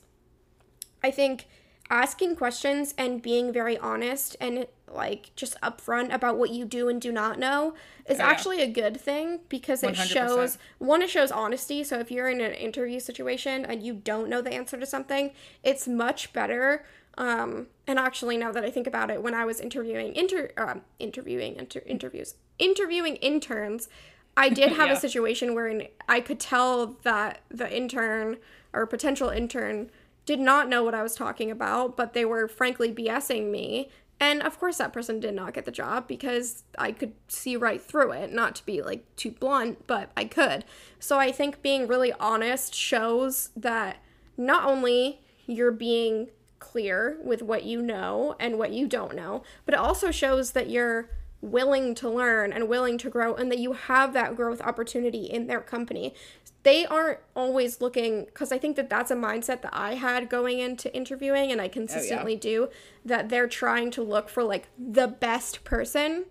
[1.02, 1.46] I think
[1.88, 7.00] asking questions and being very honest and like just upfront about what you do and
[7.00, 7.74] do not know
[8.08, 8.30] is Oh, yeah.
[8.30, 10.06] actually a good thing because it 100%.
[10.16, 14.28] shows one it shows honesty so if you're in an interview situation and you don't
[14.28, 15.30] know the answer to something
[15.62, 16.84] it's much better
[17.18, 20.78] um and actually now that i think about it when i was interviewing inter um,
[20.98, 23.88] interviewing inter- interviews interviewing interns
[24.36, 24.94] i did have Yeah.
[24.94, 28.36] a situation where i could tell that the intern
[28.72, 29.90] or potential intern
[30.26, 33.88] did not know what I was talking about, but they were frankly BSing me.
[34.18, 37.80] And of course, that person did not get the job because I could see right
[37.80, 38.32] through it.
[38.32, 40.64] Not to be like too blunt, but I could.
[40.98, 43.98] So I think being really honest shows that
[44.36, 46.26] not only you're being
[46.58, 50.68] clear with what you know and what you don't know, but it also shows that
[50.68, 51.08] you're
[51.50, 55.46] willing to learn and willing to grow and that you have that growth opportunity in
[55.46, 56.14] their company
[56.62, 60.58] they aren't always looking because i think that that's a mindset that i had going
[60.58, 62.68] into interviewing and i oh, consistently do
[63.04, 66.24] that they're trying to look for like the best person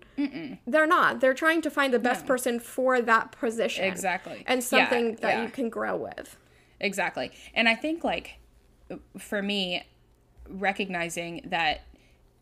[0.67, 2.27] they're not they're trying to find the best No.
[2.27, 4.43] person for that position Exactly.
[4.47, 5.43] and Yeah, something that yeah.
[5.43, 6.37] you can grow with
[6.79, 7.31] Exactly.
[7.53, 8.37] And I think like
[9.17, 9.83] for me
[10.49, 11.81] recognizing that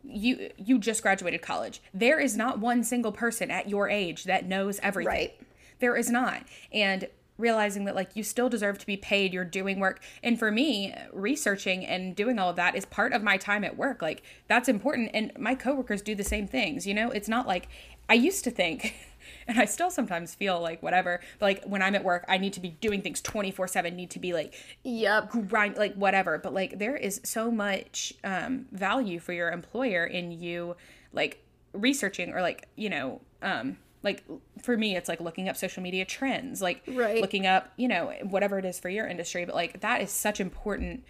[0.03, 1.81] you you just graduated college.
[1.93, 5.11] There is not one single person at your age that knows everything.
[5.11, 5.41] Right.
[5.79, 6.43] There is not.
[6.71, 10.01] And realizing that like you still deserve to be paid, you're doing work.
[10.21, 13.77] And for me, researching and doing all of that is part of my time at
[13.77, 14.01] work.
[14.01, 17.09] Like that's important and my coworkers do the same things, you know?
[17.09, 17.67] It's not like
[18.07, 18.95] I used to think
[19.47, 22.53] and I still sometimes feel like whatever, but like when I'm at work, I need
[22.53, 26.37] to be doing things 24/7, need to be like yep grind like whatever.
[26.37, 30.75] But like there is so much um value for your employer in you
[31.11, 34.23] like researching or like you know um like
[34.61, 37.21] for me it's like looking up social media trends like Right.
[37.21, 39.45] looking up you know whatever it is for your industry.
[39.45, 41.03] But like that is such important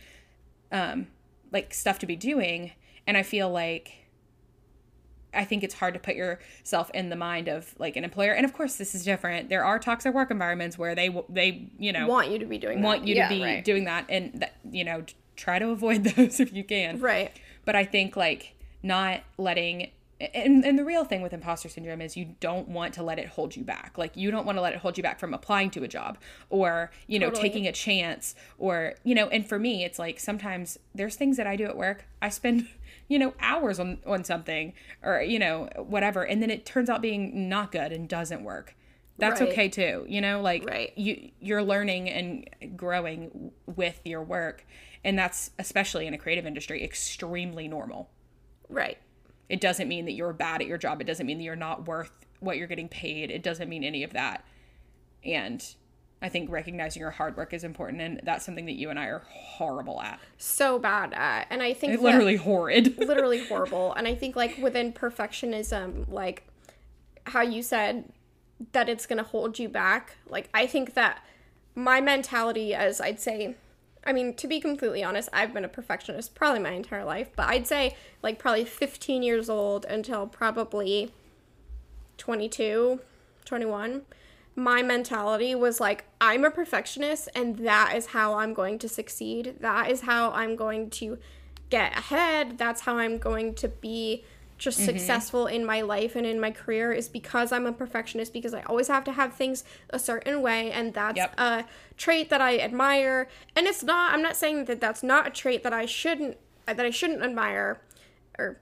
[0.72, 1.08] um
[1.52, 2.72] like stuff to be doing.
[3.06, 4.03] And i feel like
[5.34, 8.46] I think it's hard to put yourself in the mind of like an employer, and
[8.46, 9.50] of course this is different.
[9.50, 12.82] There are toxic work environments where they they you know want you to be doing
[12.82, 13.08] want that.
[13.08, 13.64] you Yeah, to be right.
[13.66, 15.04] doing that and that you know
[15.36, 17.32] try to avoid those if you can right
[17.66, 19.90] but i think like not letting
[20.34, 23.28] and, and the real thing with imposter syndrome is you don't want to let it
[23.28, 25.70] hold you back like you don't want to let it hold you back from applying
[25.72, 26.18] to a job
[26.50, 27.50] or you know Totally.
[27.50, 31.48] taking a chance or you know and for me it's like sometimes there's things that
[31.48, 32.68] i do at work i spend
[33.14, 34.74] you know hours on on something
[35.04, 38.76] or you know whatever and then it turns out being not good and doesn't work.
[39.20, 39.50] That's Right.
[39.52, 40.92] okay too you know like Right.
[40.98, 44.66] you you're learning and growing with your work
[45.04, 48.10] and that's especially in a creative industry extremely normal.
[48.70, 48.98] Right.
[49.50, 51.00] It doesn't mean that you're bad at your job.
[51.02, 53.30] It doesn't mean that you're not worth what you're getting paid.
[53.30, 54.44] It doesn't mean any of that.
[55.24, 55.64] And
[56.24, 59.06] i think recognizing your hard work is important and that's something that you and i
[59.06, 63.94] are horrible at so bad at and i think It's that- literally horrid literally horrible.
[63.94, 66.44] And I think like within perfectionism, like
[67.28, 68.12] how you said
[68.72, 70.16] that it's gonna hold you back.
[70.28, 71.24] Like I think that
[71.76, 73.56] my mentality as I'd say
[74.06, 77.48] I mean, to be completely honest, I've been a perfectionist probably my entire life, but
[77.48, 81.12] I'd say like probably 15 years old until probably
[82.18, 83.00] 22,
[83.46, 84.02] 21.
[84.56, 89.56] My mentality was like, I'm a perfectionist, and that is how I'm going to succeed.
[89.62, 91.18] That is how I'm going to
[91.70, 92.58] get ahead.
[92.58, 94.24] That's how I'm going to be
[94.64, 94.86] just mm-hmm.
[94.86, 98.62] successful in my life and in my career is because I'm a perfectionist because I
[98.64, 101.40] always have to have things a certain way and that's Yep.
[101.40, 101.66] a
[101.98, 105.64] trait that I admire and it's not I'm not saying that that's not a trait
[105.64, 107.82] that I shouldn't that I shouldn't admire
[108.38, 108.58] or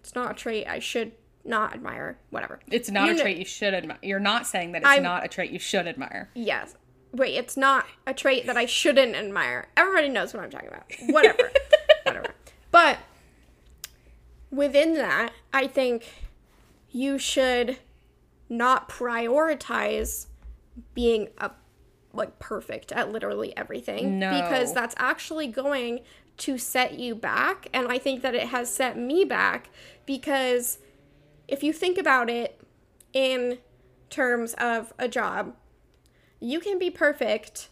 [0.00, 1.12] it's not a trait I should
[1.44, 4.82] not admire whatever it's not You a trait you should admire you're not saying that
[4.82, 6.74] it's I'm- not a trait you should admire Yes.
[7.14, 9.68] Wait, it's not a trait that I shouldn't admire.
[9.76, 10.84] Everybody knows what I'm talking about.
[11.10, 11.50] Whatever.
[12.04, 12.28] Whatever.
[12.70, 13.00] But
[14.50, 16.08] within that, I think
[16.90, 17.78] you should
[18.48, 20.26] not prioritize
[20.94, 21.50] being a
[22.14, 24.30] like perfect at literally everything No.
[24.30, 26.00] because that's actually going
[26.38, 29.68] to set you back and I think that it has set me back
[30.06, 30.78] because
[31.48, 32.60] if you think about it
[33.12, 33.58] in
[34.10, 35.54] terms of a job
[36.40, 37.68] you can be perfect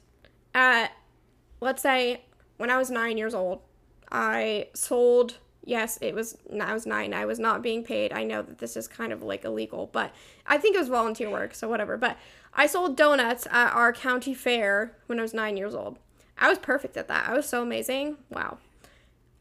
[0.54, 0.92] at
[1.60, 2.22] let's say
[2.56, 3.60] when I was 9 years old
[4.10, 8.12] I sold yes it was I was 9 I was not being paid.
[8.12, 10.14] I know that this is kind of like illegal but
[10.46, 12.16] I think it was volunteer work so whatever but
[12.54, 15.98] I sold donuts at our county fair when I was 9 years old.
[16.38, 17.28] I was perfect at that.
[17.28, 18.16] I was so amazing.
[18.30, 18.58] Wow.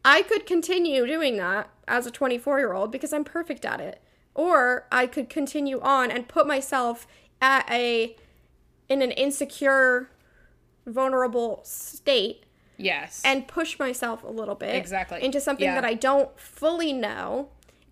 [0.03, 4.01] I could continue doing that as a 24 year old because I'm perfect at it.
[4.39, 7.05] Or I could continue on and put myself
[7.41, 8.15] at a
[8.87, 10.09] in an insecure,
[10.87, 12.45] vulnerable state
[12.77, 13.21] Yes.
[13.25, 15.21] and push myself a little bit Exactly.
[15.21, 15.75] into something Yeah.
[15.75, 17.49] that I don't fully know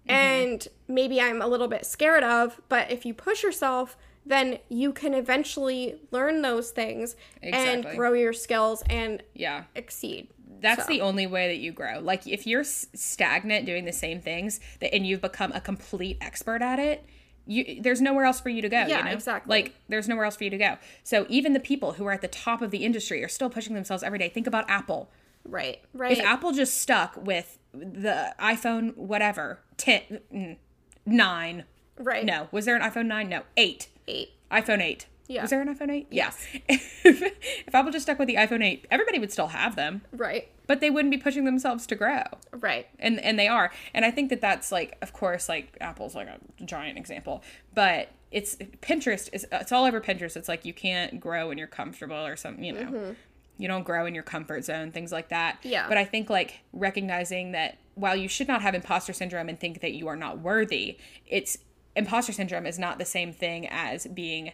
[0.08, 0.12] mm-hmm.
[0.12, 4.92] and maybe I'm a little bit scared of, but if you push yourself, then you
[4.94, 7.90] can eventually learn those things Exactly.
[7.92, 9.64] and grow your skills and yeah.
[9.76, 10.28] exceed.
[10.60, 12.00] That's So- the only way that you grow.
[12.00, 16.18] Like if you're s- stagnant doing the same things that and you've become a complete
[16.20, 17.06] expert at it,
[17.46, 19.12] you there's nowhere else for you to go, Yeah, you know?
[19.12, 19.50] exactly.
[19.50, 20.78] Like there's nowhere else for you to go.
[21.04, 23.74] So even the people who are at the top of the industry are still pushing
[23.76, 24.28] themselves every day.
[24.30, 25.10] Think about Apple.
[25.46, 25.80] Right.
[25.94, 26.12] Right.
[26.18, 30.02] If Apple just stuck with the iPhone whatever, 10
[30.34, 30.58] mm,
[31.06, 31.64] 9.
[32.00, 32.26] right.
[32.26, 33.30] No, was there an iPhone 9?
[33.30, 33.88] No, 8.
[34.08, 34.32] Eight.
[34.52, 35.06] iPhone 8.
[35.28, 35.42] Yeah.
[35.42, 36.08] Was there an iPhone 8?
[36.10, 36.48] Yes.
[36.70, 40.48] if, if Apple just stuck with the iPhone 8, everybody would still have them, Right.
[40.68, 42.24] but they wouldn't be pushing themselves to grow.
[42.52, 42.88] Right.
[42.98, 43.72] And and they are.
[43.94, 47.44] And I think that that's like of course like Apple's like a giant example,
[47.76, 50.38] but it's Pinterest is it's all over Pinterest.
[50.38, 52.82] It's like you can't grow when you're comfortable or something, you know.
[52.92, 53.12] Mm-hmm.
[53.60, 55.58] You don't grow in your comfort zone, things like that.
[55.64, 55.88] Yeah.
[55.90, 59.82] But I think like recognizing that while you should not have imposter syndrome and think
[59.82, 61.58] that you are not worthy, it's
[61.98, 64.52] imposter syndrome is not the same thing as being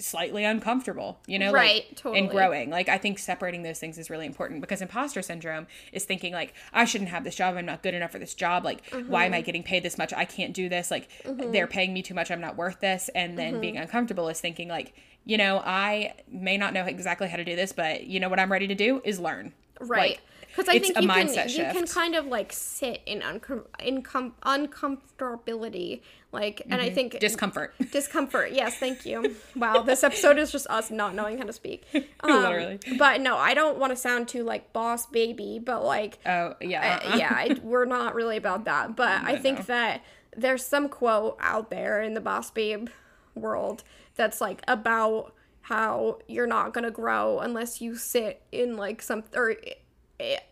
[0.00, 2.18] slightly uncomfortable, you know, Right, like, totally.
[2.18, 2.70] and growing.
[2.70, 6.54] Like I think separating those things is really important because imposter syndrome is thinking like
[6.72, 9.14] I shouldn't have this job, I'm not good enough for this job, like why Mm-hmm.
[9.14, 10.12] am I getting paid this much?
[10.12, 10.90] I can't do this.
[10.90, 13.08] Like they're paying me too much, I'm not worth this.
[13.14, 13.82] And then being Mm-hmm.
[13.84, 14.92] uncomfortable is thinking like,
[15.24, 18.40] you know, I may not know exactly how to do this, but you know what
[18.40, 19.52] I'm ready to do is learn.
[19.80, 20.10] Right.
[20.10, 23.66] Like, Because I it's think you can you can kind of like sit in uncom-
[23.78, 26.00] incom- uncomfortability,
[26.32, 27.74] like, and I think discomfort.
[27.92, 28.52] discomfort.
[28.52, 29.36] Yes, thank you.
[29.56, 31.84] Wow, this episode is just us not knowing how to speak.
[32.22, 32.78] Um, Literally.
[32.98, 37.00] But no, I don't want to sound too like boss baby, but like Oh yeah.
[37.02, 37.16] uh, uh-uh.
[37.16, 38.94] yeah, I, we're not really about that.
[38.94, 39.64] But I think no.
[39.64, 40.02] that
[40.36, 42.88] there's some quote out there in the boss babe
[43.34, 43.84] world
[44.16, 45.32] that's like about
[45.62, 49.54] how you're not gonna grow unless you sit in like some or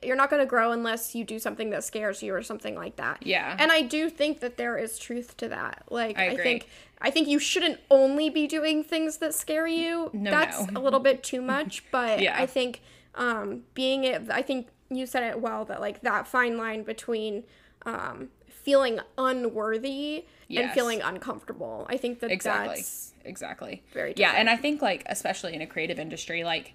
[0.03, 3.19] you're not gonna grow unless you do something that scares you or something like that.
[3.25, 3.57] Yeah.
[3.59, 5.85] And I do think that there is truth to that.
[5.91, 6.69] Like I I, think
[7.01, 10.11] I think you shouldn't only be doing things that scare you.
[10.13, 10.81] No, That's no.
[10.81, 12.37] a little bit too much, but Yeah.
[12.41, 12.83] I think
[13.15, 17.45] um being it I think you said it well that like that fine line between
[17.85, 21.87] um feeling unworthy and feeling uncomfortable.
[21.91, 25.67] I think that exactly that's exactly very yeah and i think like especially in a
[25.67, 26.73] creative industry like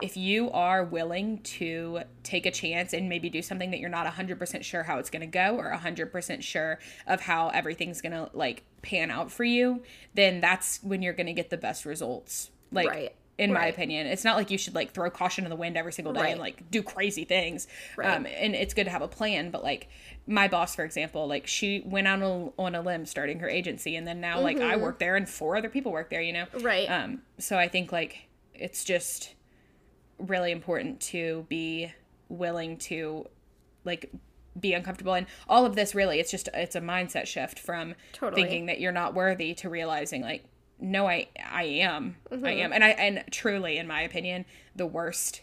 [0.00, 4.06] if you are willing to take a chance and maybe do something that you're not
[4.06, 8.30] 100% sure how it's going to go or 100% sure of how everything's going to
[8.32, 9.82] like pan out for you
[10.14, 13.14] then that's when you're going to get the best results like Right.
[13.38, 15.92] in my opinion it's not like you should like throw caution to the wind every
[15.92, 18.16] single day and like do crazy things Right.
[18.16, 19.88] um and it's good to have a plan but like
[20.26, 23.94] my boss for example like she went out on, on a limb starting her agency
[23.94, 26.46] and then now like i work there and four other people work there you know
[26.46, 26.64] Mm-hmm.
[26.66, 26.86] Right.
[26.90, 29.34] um so i think like it's just
[30.26, 31.92] really important to be
[32.28, 33.26] willing to
[33.84, 34.10] like
[34.58, 38.42] be uncomfortable and all of this really it's just it's a mindset shift from Totally.
[38.42, 40.44] thinking that you're not worthy to realizing like
[40.78, 42.46] no i i am i Mm-hmm.
[42.46, 44.44] am and i and truly in my opinion
[44.76, 45.40] the worst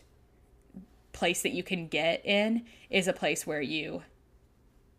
[1.11, 4.03] place that you can get in is a place where you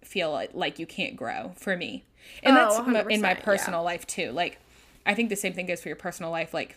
[0.03, 2.05] feel like, you can't grow for me
[2.43, 3.35] and Oh, that's in 100%, my yeah.
[3.41, 4.59] personal life too like
[5.07, 6.77] i think the same thing goes for your personal life like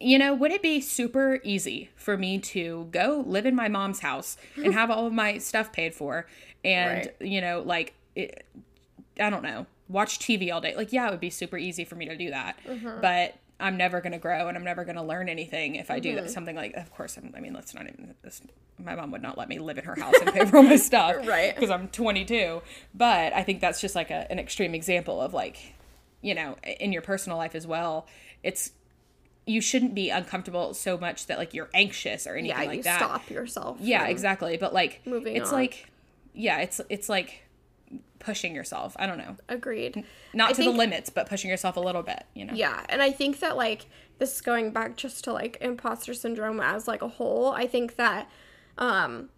[0.00, 4.00] you know, would it be super easy for me to go live in my mom's
[4.00, 6.26] house and have all of my stuff paid for
[6.64, 7.28] and, Right.
[7.28, 8.44] you know, like, it,
[9.20, 10.74] I don't know, watch TV all day?
[10.76, 12.58] Like, yeah, it would be super easy for me to do that.
[12.66, 13.00] Mm-hmm.
[13.00, 16.00] But I'm never going to grow and I'm never going to learn anything if I
[16.00, 16.24] do Mm-hmm.
[16.24, 18.42] that, something like, of course, I'm, I mean, let's not even, this,
[18.82, 20.76] my mom would not let me live in her house and pay for all my
[20.90, 21.26] stuff.
[21.26, 21.54] Right.
[21.54, 22.60] Because I'm 22.
[22.94, 25.56] But I think that's just like a, an extreme example of like,
[26.20, 28.06] you know, in your personal life as well.
[28.42, 28.72] It's,
[29.46, 32.82] you shouldn't be uncomfortable so much that like you're anxious or anything yeah, like you
[32.84, 32.98] that.
[32.98, 33.78] stop yourself.
[33.80, 34.56] Yeah, exactly.
[34.56, 35.54] But like moving it's on.
[35.54, 35.90] like
[36.32, 37.42] yeah, it's it's like
[38.18, 38.96] pushing yourself.
[38.98, 39.36] I don't know.
[39.48, 40.04] Agreed.
[40.32, 42.54] Not I to think- the limits, but pushing yourself a little bit, you know.
[42.54, 43.86] Yeah, and I think that like
[44.18, 47.48] this is going back just to like imposter syndrome as like a whole.
[47.48, 48.30] I think that
[48.78, 49.28] um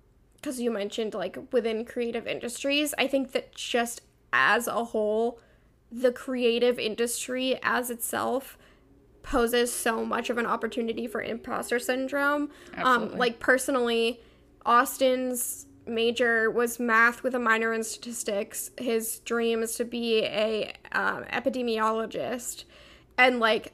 [0.42, 5.40] cuz you mentioned like within creative industries, I think that just as a whole
[5.90, 8.56] the creative industry as itself
[9.26, 12.48] poses so much of an opportunity for imposter syndrome.
[12.74, 13.12] Absolutely.
[13.14, 14.20] Um like personally
[14.64, 18.70] Austin's major was math with a minor in statistics.
[18.78, 22.64] His dream is to be a um, epidemiologist,
[23.16, 23.72] and like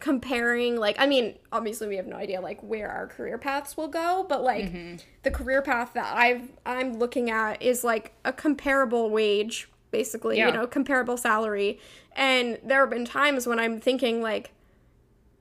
[0.00, 3.88] comparing, like I mean, obviously we have no idea like where our career paths will
[3.88, 4.96] go, but like Mm-hmm.
[5.22, 10.48] the career path that I've I'm looking at is like a comparable wage, basically, Yeah.
[10.48, 11.78] you know, comparable salary,
[12.16, 14.50] and there have been times when I'm thinking like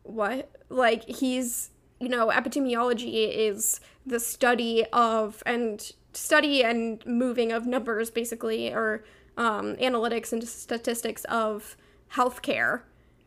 [0.10, 7.66] what like he's you know, epidemiology is the study of and study and moving of
[7.66, 9.04] numbers, basically, or
[9.36, 11.76] um, analytics and statistics of
[12.14, 12.82] healthcare.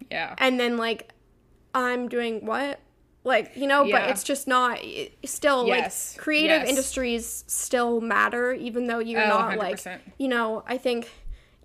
[0.08, 0.36] Yeah.
[0.38, 1.12] And then, like,
[1.74, 2.78] I'm doing what?
[3.24, 4.02] Like, you know, Yeah.
[4.02, 6.14] but it's just not, it- still, Yes.
[6.16, 6.68] like, creative Yes.
[6.68, 10.00] industries still matter, even though you're Oh, not, like, 100%.
[10.16, 11.10] you know, I think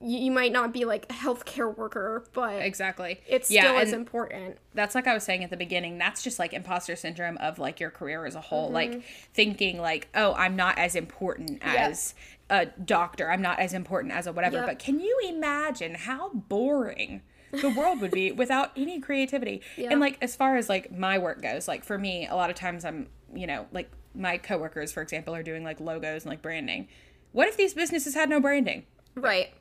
[0.05, 3.21] you, you might not be, like, a healthcare worker, but Exactly.
[3.27, 4.57] it yeah, still is important.
[4.73, 7.79] that's like I was saying at the beginning, that's just like imposter syndrome of like
[7.79, 8.65] your career as a whole.
[8.65, 8.73] Mm-hmm.
[8.75, 9.03] Like
[9.33, 12.13] thinking like, oh, I'm not as important as
[12.49, 13.31] a doctor.
[13.31, 14.57] I'm not as important as a whatever.
[14.57, 14.65] Yep.
[14.67, 19.61] But can you imagine how boring the world would be without any creativity?
[19.77, 19.89] Yeah.
[19.91, 22.55] And like as far as like my work goes, like for me, a lot of
[22.55, 26.41] times I'm, you know, like my coworkers, for example, are doing like logos and like
[26.41, 26.87] branding.
[27.31, 28.85] What if these businesses had no branding?
[29.15, 29.53] Right.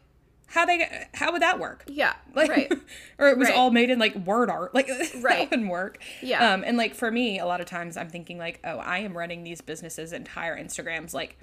[0.46, 1.84] How they how would that work?
[1.88, 2.14] Yeah.
[2.34, 2.72] like right.
[3.18, 3.56] or it was Right.
[3.56, 4.88] all made in like word art like
[5.20, 5.22] Right.
[5.22, 6.52] that wouldn't work Yeah.
[6.54, 9.16] um and like for me a lot of times i'm thinking like oh i am
[9.16, 11.38] running these businesses entire instagrams like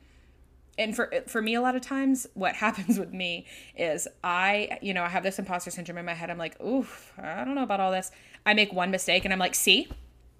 [0.77, 3.45] and for for me a lot of times what happens with me
[3.75, 7.11] is i you know i have this imposter syndrome in my head i'm like oof
[7.17, 8.11] i don't know about all this
[8.45, 9.89] i make one mistake and i'm like see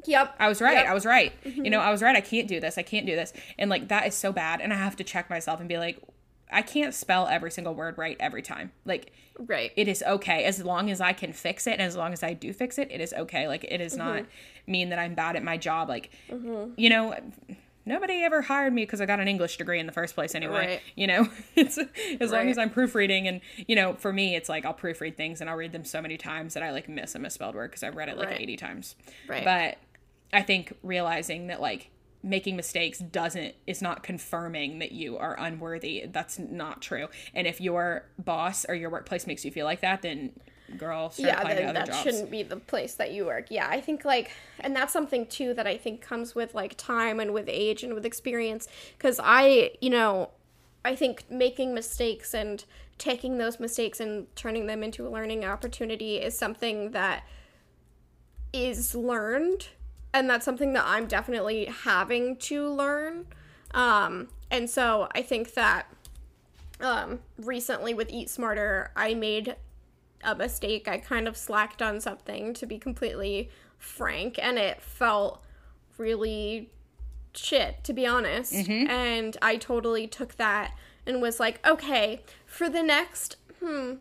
[0.08, 0.36] Yep.
[0.40, 0.72] I was right.
[0.74, 0.82] Yep.
[0.86, 0.92] Mm-hmm.
[0.92, 1.32] I was right.
[1.46, 2.16] You know, I was right.
[2.16, 2.80] I can't do this.
[2.80, 3.34] I can't do this.
[3.60, 4.60] And like that is so bad.
[4.60, 6.00] And I have to check myself and be like,
[6.52, 8.72] I can't spell every single word right every time.
[8.86, 9.72] Like Right.
[9.76, 12.34] it is okay as long as I can fix it and as long as I
[12.34, 13.48] do fix it, it is okay.
[13.48, 14.72] Like it is not Mm-hmm.
[14.72, 15.90] mean that I'm bad at my job.
[15.90, 17.16] Like you know,
[17.86, 20.68] nobody ever hired me because I got an English degree in the first place anyway.
[20.68, 20.82] Right.
[20.96, 21.80] You know, it's
[22.20, 25.42] as long as I'm proofreading and you know, for me, it's like I'll proofread things
[25.42, 27.84] and I'll read them so many times that I like miss a misspelled word because
[27.84, 28.42] I've read it like Right.
[28.42, 28.96] 80 times.
[29.28, 29.44] Right.
[29.44, 29.78] But
[30.34, 31.90] I think realizing that like
[32.24, 36.06] making mistakes doesn't is not confirming that you are unworthy.
[36.12, 37.08] That's not true.
[37.34, 40.32] And if your boss or your workplace makes you feel like that, then
[40.78, 42.04] girl, yeah, then that jobs.
[42.04, 43.48] shouldn't be the place that you work.
[43.50, 47.20] Yeah, I think like, and that's something too that I think comes with like time
[47.20, 48.68] and with age and with experience.
[48.98, 50.30] Because I, you know,
[50.86, 52.64] I think making mistakes and
[52.98, 57.24] taking those mistakes and turning them into a learning opportunity is something that
[58.54, 59.70] is learned
[60.14, 63.28] and that's something that I'm definitely having to learn.
[63.74, 65.88] Um, and so I think that
[66.82, 69.56] um, recently with Eat Smarter, I made
[70.24, 70.88] a mistake.
[70.88, 75.44] I kind of slacked on something, to be completely frank, and it felt
[75.98, 76.70] really
[77.34, 78.54] shit, to be honest.
[78.90, 80.74] And I totally took that
[81.06, 83.96] and was like, okay, for the next, hmm,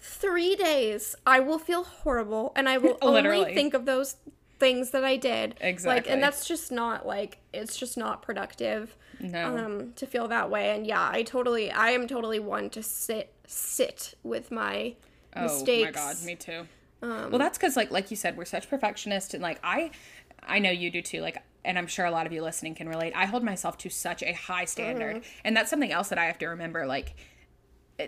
[0.00, 4.16] three days, I will feel horrible and I will only think of those
[4.58, 5.54] things that I did.
[5.60, 5.94] Exactly.
[6.02, 9.56] Like, and that's just not like, it's just not productive No.
[9.56, 13.32] um to feel that way and yeah i totally i am totally one to sit
[13.46, 14.94] sit with my
[15.34, 16.66] Oh mistakes Oh my god, me too.
[17.02, 19.90] Um, well, that's because like like you said, we're such perfectionists, and like I,
[20.42, 21.20] I know you do too.
[21.20, 23.12] Like, and I'm sure a lot of you listening can relate.
[23.14, 25.40] I hold myself to such a high standard, Mm-hmm.
[25.44, 26.86] and that's something else that I have to remember.
[26.86, 27.14] Like,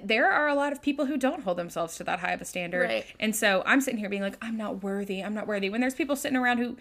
[0.04, 2.44] there are a lot of people who don't hold themselves to that high of a
[2.44, 3.06] standard, Right.
[3.18, 5.20] and so I'm sitting here being like, I'm not worthy.
[5.22, 5.68] I'm not worthy.
[5.70, 6.76] When there's people sitting around who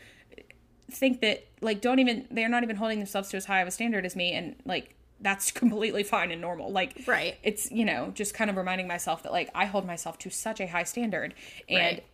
[0.91, 3.71] think that like don't even they're not even holding themselves to as high of a
[3.71, 6.71] standard as me, and like that's completely fine and normal.
[6.71, 7.37] Like, Right.
[7.43, 10.59] it's you know just kind of reminding myself that like i hold myself to such
[10.61, 11.33] a high standard
[11.67, 12.05] and Right.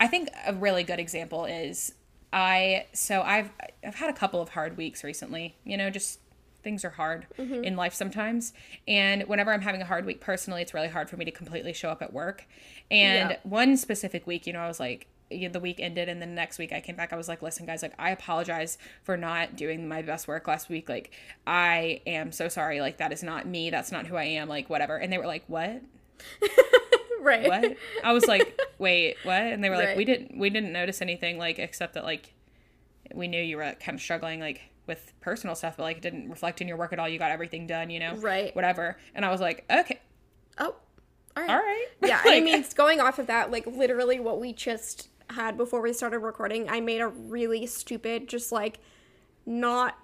[0.00, 1.92] i think a really good example is
[2.32, 3.50] i so i've
[3.84, 6.18] i've had a couple of hard weeks recently you know just
[6.66, 7.62] things are hard Mm-hmm.
[7.68, 8.52] in life sometimes.
[8.88, 11.72] And whenever i'm having a hard week personally it's really hard for me to completely
[11.72, 12.38] show up at work.
[12.90, 13.36] And Yeah.
[13.44, 16.72] one specific week you know i was like the week ended and the next week
[16.72, 20.00] i came back i was like listen guys like i apologize for not doing my
[20.02, 20.88] best work last week.
[20.88, 21.10] Like
[21.46, 22.80] i am so sorry.
[22.80, 23.70] Like that is not me.
[23.70, 24.48] That's not who i am.
[24.48, 24.96] Like whatever.
[24.96, 25.82] And they were like what?
[27.20, 27.48] Right.
[27.48, 27.76] What?
[28.04, 29.34] I was like wait what?
[29.42, 32.32] And they were like we didn't we didn't notice anything like except that like
[33.14, 36.28] we knew you were kind of struggling like with personal stuff but like it didn't
[36.30, 37.08] reflect in your work at all.
[37.08, 38.14] You got everything done you know?
[38.16, 38.54] Right.
[38.54, 38.96] whatever.
[39.14, 40.00] And i was like okay.
[40.58, 40.74] Oh.
[41.36, 41.50] All right.
[41.50, 45.08] All right yeah and i mean going off of that like literally what we just
[45.30, 48.78] had before we started recording i made a really stupid just like
[49.44, 49.98] not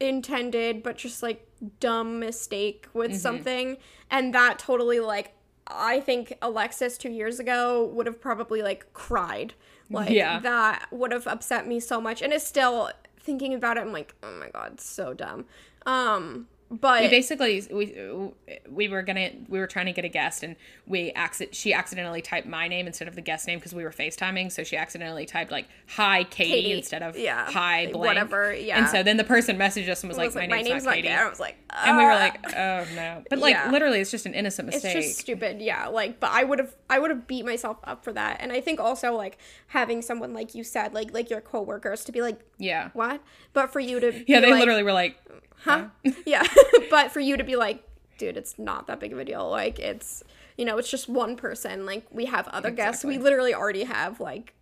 [0.00, 1.44] intended but just like
[1.80, 3.18] dumb mistake with Mm-hmm.
[3.18, 3.76] something.
[4.10, 5.34] And that totally like
[5.66, 9.54] i think alexis two years ago would have probably like cried.
[9.90, 10.38] Like Yeah.
[10.40, 12.22] that would have upset me so much.
[12.22, 15.44] And it's still thinking about it i'm like oh my god so dumb.
[15.86, 18.30] Um but we basically we
[18.68, 20.54] we were gonna we were trying to get a guest and
[20.86, 23.90] we accident she accidentally typed my name instead of the guest name because we were
[23.90, 24.52] FaceTiming.
[24.52, 28.04] So she accidentally typed like hi Katie, Katie, instead of yeah, hi blank.
[28.04, 28.78] whatever, yeah.
[28.78, 30.94] and so then the person messaged us and was I like, like, my, name's not
[30.94, 31.08] Katie.
[31.08, 33.22] I was like, and we were like oh no.
[33.30, 33.70] But like Yeah.
[33.70, 35.62] literally it's just an innocent mistake it's just stupid.
[35.62, 35.86] Yeah.
[35.86, 38.38] Like but i would have i would have beat myself up for that.
[38.40, 39.38] And i think also like
[39.68, 42.90] having someone like you said like like your coworkers to be like yeah.
[42.92, 43.22] What?
[43.54, 45.16] But for you to yeah they like, literally were like
[45.64, 45.86] huh?
[46.26, 46.42] Yeah.
[46.90, 47.84] But for you to be like
[48.16, 49.48] dude it's not that big of a deal.
[49.48, 50.24] Like it's
[50.56, 51.86] you know it's just one person.
[51.86, 53.04] Like we have other guests.
[53.04, 54.54] We literally already have like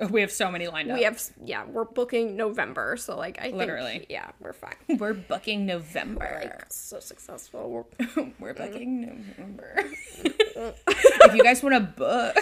[0.10, 0.98] we have so many lined up.
[0.98, 4.04] we have yeah we're booking november so like i think Literally.
[4.08, 4.74] yeah we're fine.
[4.98, 6.40] We're booking November.
[6.42, 7.70] Like so successful.
[7.70, 9.38] We're we're booking mm.
[9.38, 9.84] November.
[10.24, 12.36] If you guys want to book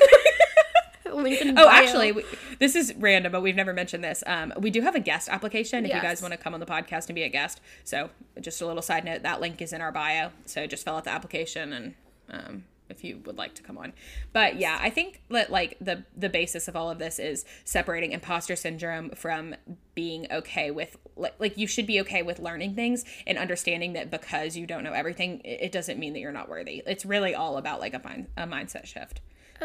[1.15, 1.69] link in Oh, bio.
[1.69, 2.25] actually, we,
[2.59, 4.23] this is random, but we've never mentioned this.
[4.27, 6.67] Um, we do have a guest application if you guys want to come on the
[6.67, 7.61] podcast and be a guest.
[7.85, 8.11] So,
[8.41, 10.31] just a little side note: that link is in our bio.
[10.47, 11.95] So, just fill out the application and
[12.31, 13.93] um, if you would like to come on.
[14.33, 18.13] But yeah, I think that like the the basis of all of this is separating
[18.13, 19.55] imposter syndrome from
[19.95, 24.11] being okay with like, like you should be okay with learning things and understanding that
[24.11, 26.83] because you don't know everything, it, it doesn't mean that you're not worthy.
[26.87, 29.21] It's really all about like a mind a mindset shift.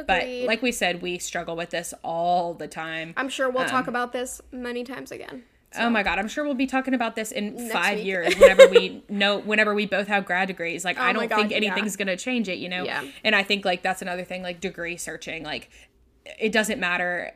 [0.06, 3.14] But like we said, we struggle with this all the time.
[3.18, 5.44] i'm sure we'll Um, talk about this many times again
[5.80, 8.06] Oh my god, I'm sure we'll be talking about this in five week.
[8.06, 10.84] years whenever we know whenever we both have grad degrees.
[10.86, 11.58] Like I Oh my don't God, think yeah.
[11.58, 12.84] anything's gonna change it, you know?
[12.86, 13.04] Yeah.
[13.24, 15.44] And I think like that's another thing, like degree searching.
[15.44, 15.70] Like
[16.40, 17.34] it doesn't matter.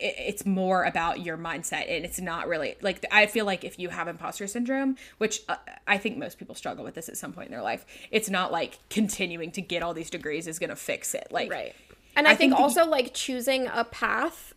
[0.00, 3.90] It's more about your mindset, and it's not really like I feel like if you
[3.90, 7.48] have imposter syndrome, which uh, I think most people struggle with this at some point
[7.48, 11.14] in their life, it's not like continuing to get all these degrees is gonna fix
[11.14, 11.28] it.
[11.30, 11.74] Like Right.
[12.16, 14.54] And I, I think, think also like choosing a path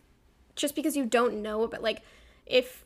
[0.56, 2.02] just because you don't know but like
[2.46, 2.84] if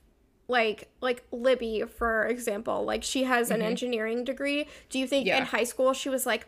[0.49, 5.29] like like Libby for example, like she has an engineering degree, do you think Mm-hmm.
[5.29, 5.39] Yeah.
[5.39, 6.47] in high school she was like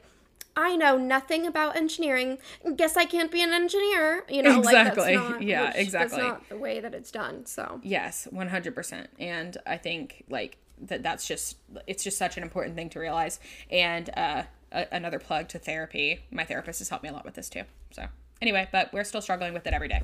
[0.56, 2.38] I know nothing about engineering.
[2.76, 4.24] Guess I can't be an engineer.
[4.28, 5.14] You know, Exactly.
[5.14, 6.18] like that's not Yeah, exactly.
[6.18, 7.46] That's not the way that it's done.
[7.46, 9.06] So Yes, 100%.
[9.18, 13.38] And I think like that that's just it's just such an important thing to realize
[13.70, 14.42] and uh
[14.72, 16.20] a, another plug to therapy.
[16.30, 17.62] My therapist has helped me a lot with this too.
[17.90, 18.06] So,
[18.40, 20.00] anyway, but we're still struggling with it every day.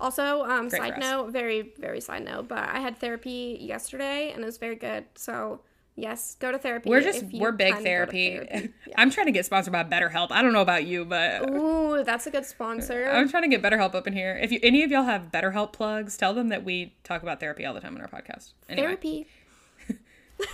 [0.00, 4.42] Also, um, Great side note, very, very side note, but I had therapy yesterday and
[4.42, 5.04] it was very good.
[5.14, 5.60] So,
[5.96, 6.90] yes, go to therapy.
[6.90, 8.36] We're just if you we're big can go to therapy.
[8.36, 8.72] therapy.
[8.96, 10.28] I'm trying to get sponsored by BetterHelp.
[10.30, 13.08] I don't know about you, but Ooh, that's a good sponsor.
[13.12, 14.38] I'm trying to get BetterHelp up in here.
[14.40, 17.64] If you any of y'all have BetterHelp plugs, tell them that we talk about therapy
[17.64, 18.52] all the time on our podcast.
[18.68, 18.86] Anyway.
[18.86, 19.26] Therapy.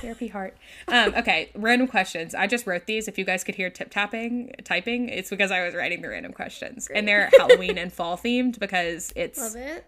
[0.01, 0.57] Therapy heart.
[0.89, 2.35] Um, okay, random questions.
[2.35, 3.09] I just wrote these.
[3.09, 6.33] If you guys could hear tip tapping, typing, it's because I was writing the random
[6.33, 9.87] questions, and they're Halloween and fall themed because it's Love it.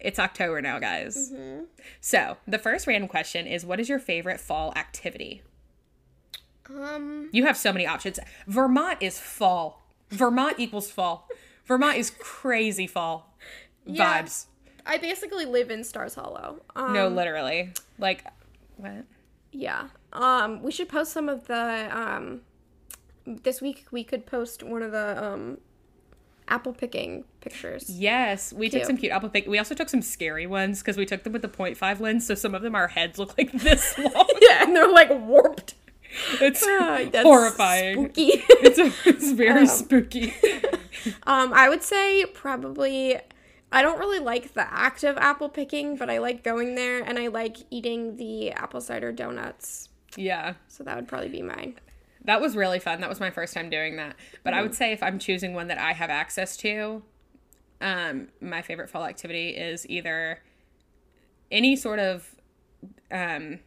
[0.00, 1.32] it's October now, guys.
[2.00, 5.42] So the first random question is, what is your favorite fall activity?
[6.70, 8.18] Um, You have so many options.
[8.46, 9.82] Vermont is fall.
[10.10, 11.28] Vermont equals fall.
[11.66, 13.34] Vermont is crazy fall
[13.84, 14.22] Yeah.
[14.22, 14.46] vibes.
[14.86, 16.62] I basically live in Stars Hollow.
[16.76, 17.72] Um, No, literally.
[17.98, 18.24] Like,
[18.76, 19.04] what?
[19.52, 19.88] Yeah.
[20.12, 22.40] Um, we should post some of the um
[23.24, 25.58] this week we could post one of the um
[26.48, 27.88] apple picking pictures.
[27.88, 29.46] Yes, we took some cute apple pic.
[29.46, 32.34] We also took some scary ones because we took them with the 0.5 lens, so
[32.34, 34.28] some of them our heads look like this long.
[34.40, 35.74] Yeah, and they're like warped.
[36.40, 37.94] It's that's horrifying.
[37.94, 38.44] Spooky.
[38.48, 40.34] It's, it's very spooky.
[41.26, 43.18] um, I would say probably
[43.72, 47.18] I don't really like the act of apple picking, but I like going there and
[47.18, 49.88] I like eating the apple cider donuts.
[50.16, 51.80] yeah, So that would probably be mine.
[52.24, 53.00] that was really fun.
[53.00, 54.14] That was my first time doing that.
[54.44, 57.02] But I would say if I'm choosing one that I have access to,
[57.80, 60.40] um, my favorite fall activity is either
[61.50, 62.36] any sort of
[63.10, 63.58] um,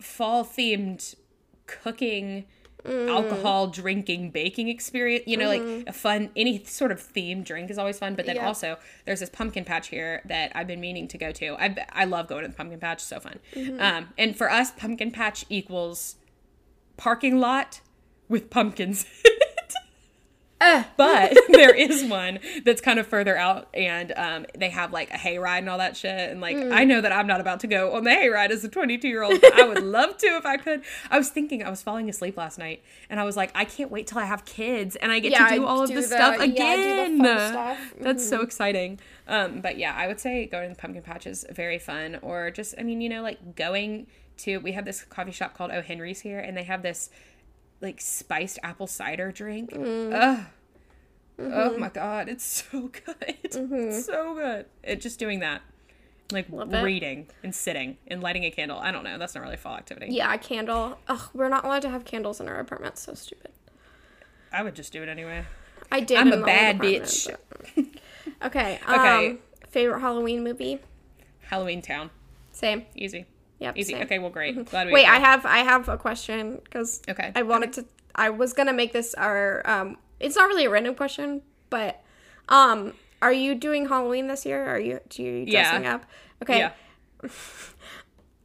[0.00, 1.14] fall themed
[1.66, 2.46] cooking
[2.84, 3.10] Mm.
[3.10, 5.88] alcohol drinking baking experience you know like mm-hmm.
[5.88, 8.46] a fun any sort of themed drink is always fun but then Yeah.
[8.46, 11.54] also there's this pumpkin patch here that i've been meaning to go to.
[11.54, 13.38] I, I love going to the pumpkin patch so fun.
[13.54, 13.80] Mm-hmm.
[13.80, 16.16] Um, and for us pumpkin patch equals
[16.96, 17.80] parking lot
[18.28, 19.04] with pumpkins
[20.60, 25.08] Uh, but there is one that's kind of further out and um, they have like
[25.10, 26.72] a hayride and all that shit and like Mm.
[26.72, 29.22] i know that i'm not about to go on the hayride as a 22 year
[29.22, 32.36] old i would love to if i could i was thinking i was falling asleep
[32.36, 35.18] last night and i was like i can't wait till i have kids and i
[35.20, 37.78] get Yeah, to do all of this the- stuff yeah, again stuff.
[37.78, 38.02] Mm-hmm.
[38.04, 38.98] that's so exciting
[39.28, 42.50] um, but yeah i would say going to the pumpkin patch is very fun or
[42.50, 44.06] just i mean you know like going
[44.38, 47.08] to we have this coffee shop called o henry's here and they have this
[47.80, 50.12] like spiced apple cider drink Mm.
[50.14, 50.46] Ugh.
[51.38, 51.80] Oh Mm-hmm.
[51.80, 53.16] my god, it's so good.
[53.44, 54.66] It's so good.
[54.82, 55.62] It just doing that.
[56.32, 56.82] like Love it.
[56.82, 58.78] reading and sitting and lighting a candle.
[58.78, 59.16] I don't know.
[59.18, 60.08] That's not really fall activity.
[60.10, 60.98] Yeah, a candle.
[61.08, 62.98] Ugh, we're not allowed to have candles in our apartment.
[62.98, 63.52] So stupid.
[64.52, 65.44] I would just do it anyway.
[65.90, 66.18] I did.
[66.18, 67.28] I'm a bad bitch.
[67.74, 67.84] but-
[68.46, 68.78] Okay.
[68.88, 69.28] Okay.
[69.30, 69.38] Um,
[69.70, 70.78] favorite Halloween movie?
[71.50, 72.10] Halloweentown.
[72.52, 72.84] Same.
[72.94, 73.24] Easy.
[73.60, 73.76] Yep.
[73.76, 73.92] Easy.
[73.92, 74.02] same.
[74.02, 74.64] Okay, well, great.
[74.70, 75.06] Glad we Wait.
[75.06, 77.30] I have I have a question because Okay.
[77.34, 77.84] I wanted to.
[78.14, 79.62] I was gonna make this our.
[79.68, 82.02] Um, it's not really a random question, but
[82.48, 84.66] um, are you doing Halloween this year?
[84.66, 85.70] Are you do you Yeah.
[85.70, 86.04] dressing up?
[86.42, 86.58] Okay.
[86.58, 86.72] Yeah.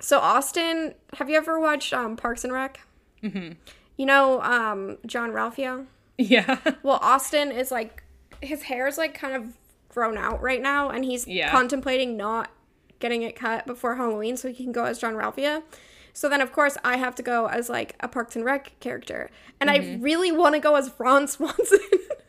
[0.01, 2.79] So Austin, have you ever watched um Parks and Rec?
[3.23, 3.53] Mm-hmm.
[3.97, 5.85] You know um Jean-Ralphio.
[6.17, 6.59] Yeah.
[6.83, 8.03] Well, Austin is like
[8.41, 9.57] his hair is like kind of
[9.89, 11.49] grown out right now, and he's Yeah.
[11.49, 12.49] contemplating not
[12.99, 15.63] getting it cut before Halloween so he can go as Jean-Ralphio.
[16.13, 19.29] So then, of course, I have to go as like a Parks and Rec character,
[19.59, 20.01] and Mm-hmm.
[20.01, 21.79] I really want to go as Ron Swanson.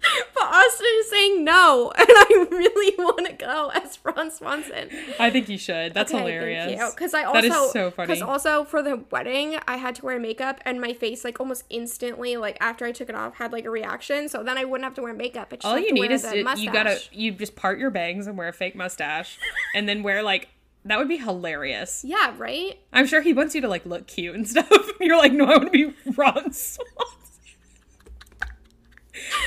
[0.34, 4.90] but Austin is saying no, and I really want to go as Ron Swanson.
[5.18, 5.94] I think you should.
[5.94, 6.94] That's hilarious.
[6.94, 8.06] Because I also That is so funny.
[8.06, 11.64] Because also for the wedding, I had to wear makeup, and my face like almost
[11.70, 14.28] instantly, like after I took it off, had like a reaction.
[14.28, 15.52] So then I wouldn't have to wear makeup.
[15.64, 18.52] All you need is to, you gotta you just part your bangs and wear a
[18.52, 19.38] fake mustache,
[19.74, 20.48] and then wear like
[20.84, 22.04] that would be hilarious.
[22.04, 22.78] Yeah, right.
[22.92, 24.70] I'm sure he wants you to like look cute and stuff.
[25.00, 26.84] You're like, no, I want to be Ron Swanson.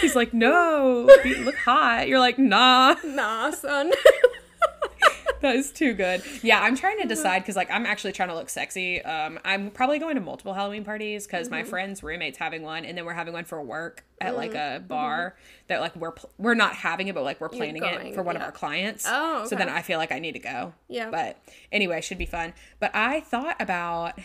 [0.02, 2.08] He's like, no, be, look hot.
[2.08, 3.92] You're like, nah, Nah, son.
[5.42, 6.22] that is too good.
[6.44, 9.02] Yeah, I'm trying to decide because like I'm actually trying to look sexy.
[9.02, 12.96] Um, I'm probably going to multiple Halloween parties because my friend's roommate's having one, and
[12.98, 15.36] then we're having one for work at like a bar
[15.68, 18.36] that like we're pl- we're not having it, but like we're planning it for one
[18.36, 19.06] of our clients.
[19.08, 19.68] Oh, so then.
[19.70, 20.74] I feel like I need to go.
[20.88, 21.10] Yeah.
[21.10, 21.38] But
[21.72, 22.54] anyway, should be fun.
[22.80, 24.20] But I thought about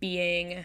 [0.00, 0.64] being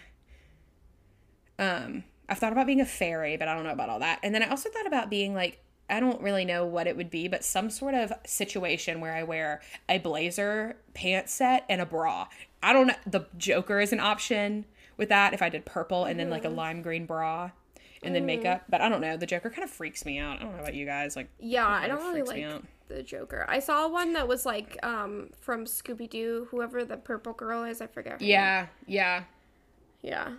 [1.60, 4.20] um I've thought about being a fairy, but I don't know about all that.
[4.24, 5.60] And then I also thought about being like
[5.90, 9.24] I don't really know what it would be, but some sort of situation where I
[9.24, 12.28] wear a blazer, pants set, and a bra.
[12.62, 12.96] I don't know.
[13.06, 14.66] The Joker is an option
[14.98, 17.52] with that if I did purple and then like a lime green bra
[18.02, 18.64] and then makeup.
[18.70, 19.18] But I don't know.
[19.18, 20.40] The Joker kind of freaks me out.
[20.40, 21.16] I don't know about you guys.
[21.16, 23.46] Like, yeah, I don't really like the Joker.
[23.48, 27.82] I saw one that was like um from Scooby Doo, whoever the purple girl is.
[27.82, 28.14] I forget.
[28.14, 28.30] her name.
[28.88, 29.24] yeah,
[30.02, 30.30] yeah.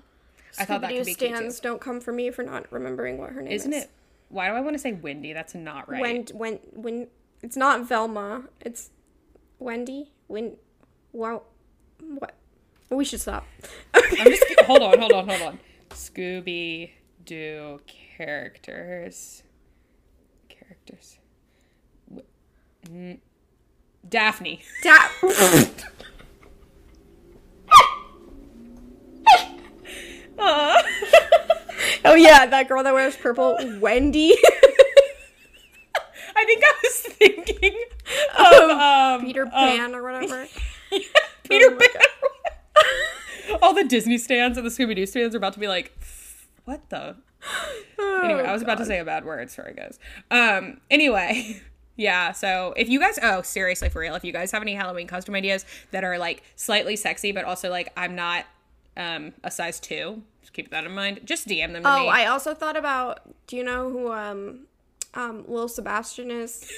[0.59, 3.43] I thought that could be stands don't come for me for not remembering what her
[3.43, 3.85] name Isn't is.
[3.85, 3.91] it?
[4.29, 5.33] Why do I want to say Wendy?
[5.33, 6.01] That's not right.
[6.01, 7.07] When when when
[7.43, 8.91] it's not Velma, it's
[9.59, 10.11] Wendy.
[10.27, 10.57] When
[11.13, 11.43] wow,
[12.01, 12.35] what?
[12.91, 13.45] We should stop.
[13.95, 15.59] I'm just hold on, hold on, hold on.
[15.91, 16.91] Scooby
[17.25, 19.43] Doo characters.
[20.49, 21.19] Characters.
[22.89, 23.19] W-
[24.09, 24.61] Daphne.
[24.83, 25.09] Da-
[30.39, 30.83] Aw.
[32.07, 34.35] oh yeah, that girl that wears purple, Wendy.
[36.37, 37.85] I think I was thinking
[38.39, 40.47] of um, Peter of- Pan or whatever.
[41.45, 43.59] Peter Oh Pan.
[43.63, 45.97] All the Disney stands and the Scooby Doo stands are about to be like,
[46.65, 47.17] what the?
[47.99, 49.51] Anyway, I was about to say a bad word.
[49.51, 49.99] Sorry, guys.
[50.31, 50.81] Um.
[50.91, 51.61] Anyway,
[51.97, 52.33] yeah.
[52.33, 55.35] So if you guys, oh, seriously, for real, if you guys have any Halloween costume
[55.35, 58.47] ideas that are like slightly sexy, but also like I'm not
[58.97, 61.21] um a size two, just keep that in mind.
[61.25, 62.09] Just DM them to Oh, me.
[62.09, 63.21] I also thought about.
[63.47, 64.67] Do you know who um
[65.15, 66.71] um Lil Sebastian is?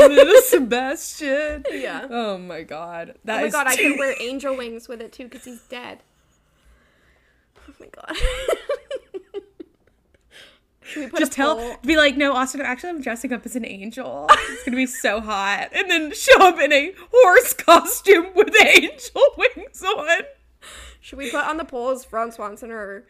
[0.09, 1.65] little Sebastian.
[1.73, 2.07] yeah.
[2.11, 3.13] Oh my god.
[3.15, 5.45] Oh that Oh my god, I too- could wear angel wings with it too because
[5.45, 6.03] he's dead.
[7.69, 8.17] Oh my god.
[10.83, 11.77] Should we put just tell poll?
[11.85, 15.21] be like no austin actually i'm dressing up as an angel it's gonna be so
[15.21, 20.21] hot and then show up in a horse costume with angel wings on
[21.07, 23.05] Should we put on the polls Ron Swanson or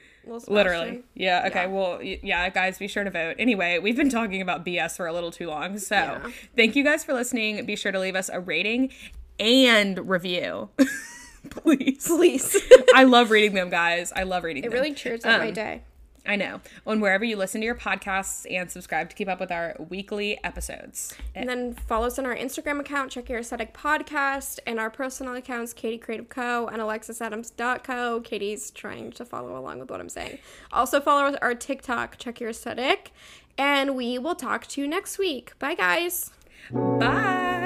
[0.48, 1.66] literally yeah okay Yeah.
[1.68, 5.12] well yeah guys be sure to vote anyway we've been talking about bs for a
[5.14, 6.30] little too long so Yeah.
[6.56, 8.90] thank you guys for listening be sure to leave us a rating
[9.40, 10.68] and review
[11.50, 12.56] please Please.
[12.94, 15.48] i love reading them guys i love reading it them It really cheers up my
[15.48, 15.82] Um, day.
[16.26, 16.60] I know.
[16.86, 20.42] On wherever you listen to your podcasts and subscribe to keep up with our weekly
[20.44, 21.14] episodes.
[21.34, 25.34] And then follow us on our Instagram account, check your aesthetic podcast, and our personal
[25.34, 26.66] accounts, Katie Creative Co.
[26.66, 28.20] and AlexisAdams.co.
[28.20, 30.38] Katie's trying to follow along with what I'm saying.
[30.72, 33.12] Also follow our TikTok, check your aesthetic,
[33.58, 35.58] and we will talk to you next week.
[35.58, 36.30] Bye guys.
[36.70, 37.65] Bye.